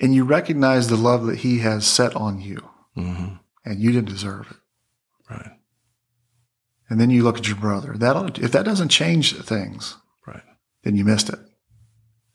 and 0.00 0.14
you 0.14 0.24
recognize 0.24 0.88
the 0.88 0.96
love 0.96 1.26
that 1.26 1.38
He 1.38 1.58
has 1.60 1.86
set 1.86 2.14
on 2.16 2.40
you, 2.40 2.68
hmm 2.94 3.34
and 3.66 3.80
you 3.80 3.92
didn't 3.92 4.08
deserve 4.10 4.50
it, 4.50 4.56
Right. 5.32 5.52
and 6.90 7.00
then 7.00 7.08
you 7.10 7.22
look 7.22 7.38
at 7.38 7.46
your 7.48 7.56
brother, 7.56 7.94
that 7.96 8.38
if 8.38 8.52
that 8.52 8.64
doesn't 8.66 8.90
change 8.90 9.34
things, 9.40 9.96
Right. 10.26 10.42
then 10.82 10.96
you 10.96 11.04
missed 11.04 11.30
it. 11.30 11.38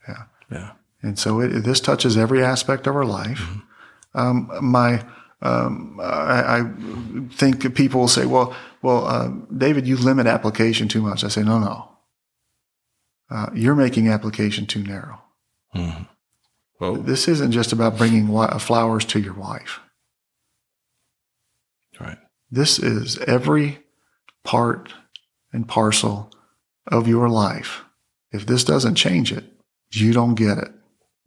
Yeah. 0.07 0.23
Yeah. 0.51 0.71
And 1.03 1.19
so 1.19 1.39
it, 1.39 1.49
this 1.63 1.79
touches 1.79 2.17
every 2.17 2.43
aspect 2.43 2.87
of 2.87 2.95
our 2.95 3.05
life. 3.05 3.47
Um, 4.15 4.49
my, 4.61 5.05
um, 5.41 5.99
I, 6.01 6.59
I 6.59 6.71
think 7.33 7.73
people 7.75 8.01
will 8.01 8.07
say, 8.07 8.25
well, 8.25 8.55
well, 8.81 9.05
uh, 9.05 9.29
David, 9.55 9.87
you 9.87 9.95
limit 9.97 10.27
application 10.27 10.87
too 10.87 11.01
much. 11.01 11.23
I 11.23 11.27
say, 11.29 11.43
no, 11.43 11.59
no. 11.59 11.89
Uh, 13.29 13.49
you're 13.53 13.75
making 13.75 14.07
application 14.09 14.65
too 14.65 14.83
narrow. 14.83 15.21
hmm 15.73 16.03
Well, 16.79 16.95
This 16.95 17.27
isn't 17.27 17.51
just 17.51 17.71
about 17.71 17.97
bringing 17.97 18.27
flowers 18.59 19.05
to 19.05 19.19
your 19.19 19.33
wife. 19.35 19.79
right. 21.99 22.17
This 22.51 22.79
is 22.79 23.17
every 23.19 23.79
part 24.43 24.93
and 25.53 25.67
parcel 25.67 26.31
of 26.87 27.07
your 27.07 27.29
life. 27.29 27.83
If 28.31 28.45
this 28.45 28.63
doesn't 28.63 28.95
change 28.95 29.31
it, 29.31 29.43
you 29.91 30.13
don't 30.13 30.35
get 30.35 30.57
it. 30.57 30.71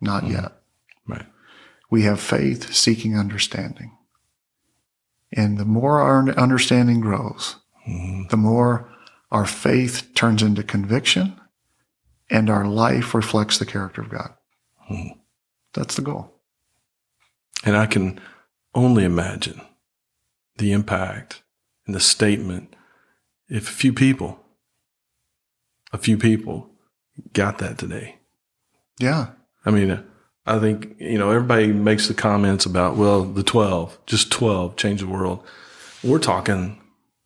Not 0.01 0.27
yet. 0.27 0.53
Right. 1.07 1.27
We 1.91 2.03
have 2.03 2.21
faith 2.21 2.73
seeking 2.75 3.17
understanding. 3.17 3.97
And 5.33 5.59
the 5.59 5.65
more 5.65 6.01
our 6.01 6.29
understanding 6.31 7.01
grows, 7.01 7.57
Mhm. 7.89 8.29
the 8.29 8.37
more 8.37 8.89
our 9.31 9.47
faith 9.47 10.11
turns 10.15 10.43
into 10.43 10.63
conviction 10.63 11.41
and 12.29 12.51
our 12.51 12.67
life 12.67 13.15
reflects 13.15 13.59
the 13.59 13.67
character 13.67 14.03
of 14.03 14.11
God. 14.11 14.35
Mhm. 14.91 15.19
That's 15.73 15.97
the 15.97 16.03
goal. 16.03 16.41
And 17.65 17.77
I 17.77 17.87
can 17.87 18.21
only 18.75 19.05
imagine 19.05 19.61
the 20.59 20.73
impact 20.73 21.43
and 21.87 21.95
the 21.95 22.01
statement 22.01 22.75
if 23.49 23.69
a 23.69 23.73
few 23.73 23.93
people, 23.93 24.45
a 25.93 25.99
few 25.99 26.17
people 26.17 26.71
got 27.33 27.59
that 27.59 27.79
today. 27.79 28.19
Yeah. 28.99 29.33
I 29.65 29.71
mean, 29.71 29.91
uh, 29.91 30.03
I 30.45 30.59
think, 30.59 30.97
you 30.99 31.19
know, 31.19 31.31
everybody 31.31 31.69
makes 31.69 32.09
the 32.09 32.15
comments 32.15 32.67
about, 32.67 32.97
well, 32.97 33.23
the 33.23 33.45
12, 33.45 33.99
just 34.07 34.33
12 34.33 34.77
change 34.77 35.01
the 35.01 35.07
world. 35.07 35.45
We're 36.03 36.19
talking 36.19 36.81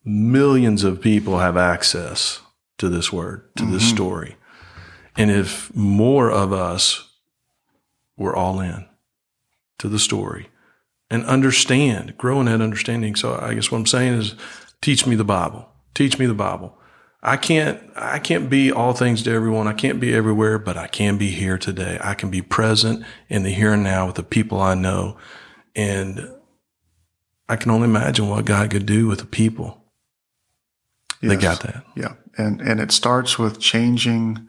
millions 0.05 0.85
of 0.85 1.01
people 1.01 1.39
have 1.39 1.57
access 1.57 2.41
to 2.79 2.89
this 2.89 3.13
word, 3.13 3.49
to 3.57 3.65
this 3.65 3.85
mm-hmm. 3.85 3.97
story. 3.97 4.37
And 5.17 5.31
if 5.31 5.75
more 5.75 6.31
of 6.31 6.53
us 6.53 7.09
were 8.17 8.37
all 8.37 8.61
in 8.61 8.87
to 9.79 9.89
the 9.89 9.99
story 9.99 10.49
and 11.11 11.25
understand, 11.25 12.17
grow 12.19 12.41
in 12.41 12.47
that 12.47 12.61
understanding. 12.61 13.15
So 13.15 13.39
I 13.39 13.55
guess 13.55 13.71
what 13.71 13.79
I'm 13.79 13.87
saying 13.87 14.15
is 14.15 14.35
teach 14.83 15.07
me 15.07 15.17
the 15.17 15.25
Bible. 15.25 15.69
Teach 15.95 16.19
me 16.19 16.27
the 16.27 16.35
Bible. 16.35 16.77
I 17.23 17.37
can't 17.37 17.81
I 17.97 18.19
can't 18.19 18.49
be 18.49 18.71
all 18.71 18.93
things 18.93 19.23
to 19.25 19.33
everyone. 19.33 19.67
I 19.67 19.73
can't 19.73 19.99
be 20.01 20.15
everywhere, 20.15 20.59
but 20.59 20.77
I 20.77 20.87
can 20.87 21.19
be 21.19 21.31
here 21.31 21.59
today. 21.59 21.99
I 22.03 22.15
can 22.15 22.31
be 22.31 22.43
present 22.43 23.05
in 23.29 23.43
the 23.43 23.51
here 23.51 23.73
and 23.73 23.83
now 23.83 24.07
with 24.07 24.17
the 24.17 24.23
people 24.23 24.61
I 24.61 24.75
know. 24.75 25.17
And 25.75 26.31
I 27.49 27.57
can 27.57 27.71
only 27.71 27.89
imagine 27.89 28.29
what 28.29 28.45
God 28.45 28.71
could 28.71 28.87
do 28.87 29.07
with 29.07 29.19
the 29.21 29.27
people 29.27 29.83
Yes. 31.23 31.43
got 31.43 31.61
that. 31.61 31.85
Yeah. 31.97 32.15
And, 32.37 32.61
and 32.61 32.81
it 32.81 32.93
starts 32.93 33.39
with 33.39 33.59
changing 33.59 34.47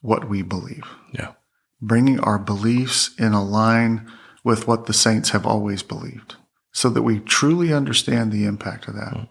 what 0.00 0.28
we 0.28 0.42
believe, 0.42 0.84
Yeah. 1.12 1.32
bringing 1.80 2.20
our 2.20 2.38
beliefs 2.38 3.10
in 3.18 3.32
a 3.32 3.42
line 3.44 4.10
with 4.44 4.68
what 4.68 4.86
the 4.86 4.92
saints 4.92 5.30
have 5.30 5.44
always 5.44 5.82
believed 5.82 6.36
so 6.72 6.88
that 6.90 7.02
we 7.02 7.18
truly 7.20 7.72
understand 7.72 8.30
the 8.30 8.44
impact 8.44 8.86
of 8.86 8.94
that. 8.94 9.12
Mm. 9.14 9.28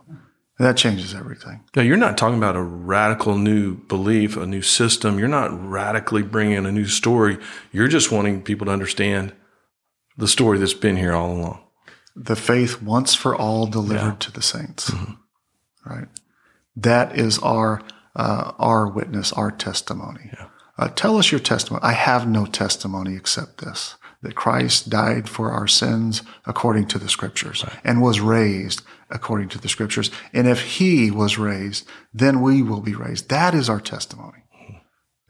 And 0.57 0.65
that 0.67 0.77
changes 0.77 1.13
everything. 1.13 1.63
Now, 1.75 1.81
you're 1.81 1.97
not 1.97 2.17
talking 2.17 2.37
about 2.37 2.55
a 2.55 2.61
radical 2.63 3.37
new 3.37 3.75
belief, 3.75 4.37
a 4.37 4.45
new 4.45 4.61
system. 4.61 5.19
You're 5.19 5.27
not 5.27 5.49
radically 5.69 6.23
bringing 6.23 6.55
in 6.57 6.65
a 6.65 6.71
new 6.71 6.85
story. 6.87 7.37
You're 7.73 7.89
just 7.89 8.09
wanting 8.11 8.41
people 8.41 8.65
to 8.67 8.71
understand 8.71 9.33
the 10.17 10.27
story 10.29 10.57
that's 10.57 10.73
been 10.73 10.95
here 10.97 11.13
all 11.13 11.31
along. 11.31 11.61
the 12.15 12.37
faith 12.37 12.81
once 12.81 13.13
for 13.13 13.35
all 13.35 13.67
delivered 13.67 14.01
Yeah. 14.01 14.15
to 14.19 14.31
the 14.31 14.41
saints. 14.41 14.89
Right. 15.85 16.07
That 16.77 17.17
is 17.17 17.37
our 17.39 17.81
uh, 18.15 18.53
our 18.57 18.87
witness, 18.87 19.33
our 19.33 19.51
testimony. 19.51 20.31
Yeah. 20.33 20.47
Uh, 20.77 20.87
tell 20.87 21.17
us 21.17 21.31
your 21.33 21.39
testimony. 21.41 21.83
I 21.83 21.91
have 21.91 22.25
no 22.29 22.45
testimony 22.45 23.15
except 23.17 23.57
this: 23.57 23.95
that 24.25 24.35
Christ 24.35 24.89
died 24.89 25.29
for 25.29 25.51
our 25.51 25.67
sins 25.67 26.21
according 26.45 26.87
to 26.89 26.99
the 26.99 27.09
scriptures 27.09 27.63
and 27.83 28.01
was 28.01 28.19
raised 28.19 28.81
according 29.09 29.49
to 29.49 29.59
the 29.59 29.69
scriptures. 29.69 30.11
And 30.33 30.47
if 30.47 30.61
he 30.61 31.11
was 31.11 31.37
raised, 31.37 31.87
then 32.13 32.41
we 32.41 32.61
will 32.61 32.81
be 32.81 32.95
raised. 32.95 33.29
That 33.29 33.53
is 33.53 33.69
our 33.69 33.79
testimony. 33.79 34.43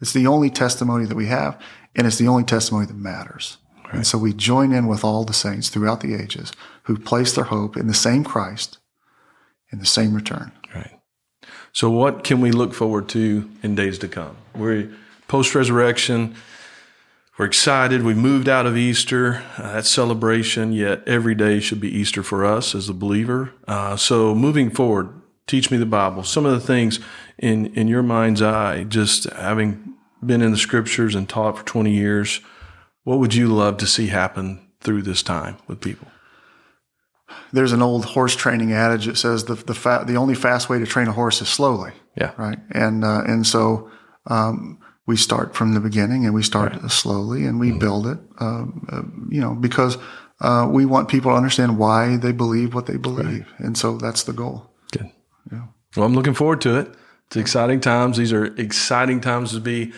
It's 0.00 0.12
the 0.12 0.26
only 0.26 0.50
testimony 0.50 1.06
that 1.06 1.16
we 1.16 1.26
have, 1.26 1.60
and 1.94 2.06
it's 2.06 2.18
the 2.18 2.28
only 2.28 2.44
testimony 2.44 2.86
that 2.86 2.96
matters. 2.96 3.58
And 3.92 4.06
so 4.06 4.18
we 4.18 4.32
join 4.32 4.72
in 4.72 4.88
with 4.88 5.04
all 5.04 5.24
the 5.24 5.32
saints 5.32 5.68
throughout 5.68 6.00
the 6.00 6.14
ages 6.14 6.52
who 6.82 6.98
place 6.98 7.32
their 7.32 7.44
hope 7.44 7.76
in 7.76 7.86
the 7.86 7.94
same 7.94 8.24
Christ 8.24 8.78
in 9.72 9.78
the 9.78 9.86
same 9.86 10.14
return. 10.14 10.52
Right. 10.74 10.98
So, 11.72 11.90
what 11.90 12.24
can 12.24 12.40
we 12.40 12.50
look 12.50 12.74
forward 12.74 13.08
to 13.10 13.50
in 13.62 13.74
days 13.74 13.98
to 13.98 14.08
come? 14.08 14.36
We're 14.54 14.90
post 15.28 15.54
resurrection. 15.54 16.34
We're 17.38 17.46
excited. 17.46 18.02
We 18.02 18.14
moved 18.14 18.48
out 18.48 18.64
of 18.64 18.78
Easter, 18.78 19.44
uh, 19.58 19.74
that 19.74 19.84
celebration, 19.84 20.72
yet 20.72 21.06
every 21.06 21.34
day 21.34 21.60
should 21.60 21.80
be 21.80 21.94
Easter 21.94 22.22
for 22.22 22.46
us 22.46 22.74
as 22.74 22.88
a 22.88 22.94
believer. 22.94 23.52
Uh, 23.68 23.96
so, 23.96 24.34
moving 24.34 24.70
forward, 24.70 25.10
teach 25.46 25.70
me 25.70 25.76
the 25.76 25.84
Bible. 25.84 26.22
Some 26.22 26.46
of 26.46 26.52
the 26.52 26.66
things 26.66 26.98
in, 27.36 27.66
in 27.74 27.88
your 27.88 28.02
mind's 28.02 28.40
eye, 28.40 28.84
just 28.84 29.24
having 29.24 29.96
been 30.24 30.40
in 30.40 30.50
the 30.50 30.56
scriptures 30.56 31.14
and 31.14 31.28
taught 31.28 31.58
for 31.58 31.64
20 31.64 31.90
years, 31.90 32.40
what 33.04 33.18
would 33.18 33.34
you 33.34 33.48
love 33.48 33.76
to 33.78 33.86
see 33.86 34.06
happen 34.06 34.66
through 34.80 35.02
this 35.02 35.22
time 35.22 35.58
with 35.66 35.82
people? 35.82 36.08
There's 37.52 37.72
an 37.72 37.82
old 37.82 38.06
horse 38.06 38.34
training 38.34 38.72
adage 38.72 39.06
that 39.06 39.18
says 39.18 39.44
the 39.44 39.56
the, 39.56 39.74
fa- 39.74 40.04
the 40.06 40.16
only 40.16 40.34
fast 40.34 40.70
way 40.70 40.78
to 40.78 40.86
train 40.86 41.06
a 41.06 41.12
horse 41.12 41.42
is 41.42 41.48
slowly. 41.48 41.92
Yeah. 42.16 42.32
Right. 42.36 42.58
And 42.70 43.04
uh, 43.04 43.22
and 43.26 43.46
so 43.46 43.90
um, 44.26 44.78
we 45.06 45.16
start 45.16 45.54
from 45.54 45.74
the 45.74 45.80
beginning 45.80 46.24
and 46.24 46.34
we 46.34 46.42
start 46.42 46.72
right. 46.72 46.90
slowly 46.90 47.46
and 47.46 47.60
we 47.60 47.70
mm-hmm. 47.70 47.78
build 47.78 48.06
it. 48.06 48.18
Um, 48.38 48.86
uh, 48.90 49.02
you 49.32 49.40
know 49.40 49.54
because 49.54 49.96
uh, 50.40 50.68
we 50.70 50.84
want 50.84 51.08
people 51.08 51.30
to 51.30 51.36
understand 51.36 51.78
why 51.78 52.16
they 52.16 52.32
believe 52.32 52.74
what 52.74 52.86
they 52.86 52.96
believe, 52.96 53.46
right. 53.52 53.60
and 53.60 53.78
so 53.78 53.96
that's 53.96 54.24
the 54.24 54.32
goal. 54.32 54.70
Good. 54.92 55.10
Yeah. 55.50 55.66
Well, 55.96 56.06
I'm 56.06 56.14
looking 56.14 56.34
forward 56.34 56.60
to 56.62 56.78
it. 56.78 56.94
It's 57.28 57.36
exciting 57.36 57.80
times. 57.80 58.18
These 58.18 58.32
are 58.32 58.44
exciting 58.44 59.20
times 59.20 59.52
to 59.52 59.60
be 59.60 59.92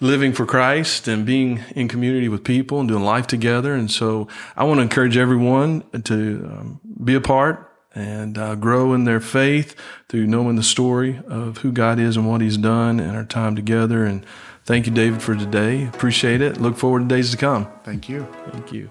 living 0.00 0.32
for 0.32 0.44
Christ 0.44 1.08
and 1.08 1.24
being 1.24 1.62
in 1.74 1.88
community 1.88 2.28
with 2.28 2.44
people 2.44 2.80
and 2.80 2.88
doing 2.88 3.04
life 3.04 3.26
together. 3.26 3.74
And 3.74 3.90
so 3.90 4.28
I 4.56 4.64
want 4.64 4.78
to 4.78 4.82
encourage 4.82 5.16
everyone 5.16 5.82
to 6.02 6.14
um, 6.14 6.80
be 7.02 7.14
a 7.14 7.20
part 7.20 7.70
and 7.94 8.36
uh, 8.36 8.54
grow 8.54 8.92
in 8.92 9.04
their 9.04 9.20
faith 9.20 9.74
through 10.08 10.26
knowing 10.26 10.56
the 10.56 10.62
story 10.62 11.20
of 11.28 11.58
who 11.58 11.72
God 11.72 11.98
is 11.98 12.16
and 12.16 12.28
what 12.28 12.40
He's 12.40 12.56
done 12.56 13.00
and 13.00 13.16
our 13.16 13.24
time 13.24 13.54
together. 13.56 14.04
And 14.04 14.24
thank 14.64 14.86
you, 14.86 14.92
David, 14.92 15.22
for 15.22 15.34
today. 15.34 15.86
Appreciate 15.86 16.40
it. 16.40 16.60
Look 16.60 16.76
forward 16.76 17.08
to 17.08 17.14
days 17.14 17.30
to 17.30 17.36
come. 17.36 17.68
Thank 17.84 18.08
you. 18.08 18.26
Thank 18.50 18.72
you. 18.72 18.90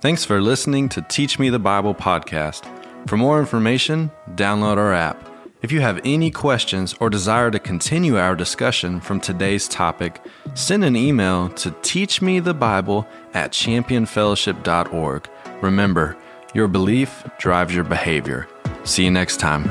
Thanks 0.00 0.24
for 0.24 0.40
listening 0.40 0.88
to 0.90 1.02
Teach 1.02 1.38
Me 1.38 1.48
the 1.48 1.58
Bible 1.58 1.94
podcast. 1.94 2.64
For 3.08 3.16
more 3.16 3.38
information, 3.38 4.10
download 4.34 4.78
our 4.78 4.92
app. 4.92 5.28
If 5.62 5.72
you 5.72 5.80
have 5.80 6.00
any 6.04 6.30
questions 6.30 6.94
or 7.00 7.08
desire 7.08 7.50
to 7.50 7.58
continue 7.58 8.18
our 8.18 8.36
discussion 8.36 9.00
from 9.00 9.20
today's 9.20 9.66
topic, 9.66 10.20
send 10.54 10.84
an 10.84 10.96
email 10.96 11.48
to 11.50 11.70
teachmethebible 11.70 13.06
at 13.32 13.52
championfellowship.org. 13.52 15.28
Remember, 15.62 16.16
your 16.54 16.68
belief 16.68 17.24
drives 17.38 17.74
your 17.74 17.84
behavior. 17.84 18.48
See 18.84 19.04
you 19.04 19.10
next 19.10 19.38
time. 19.38 19.64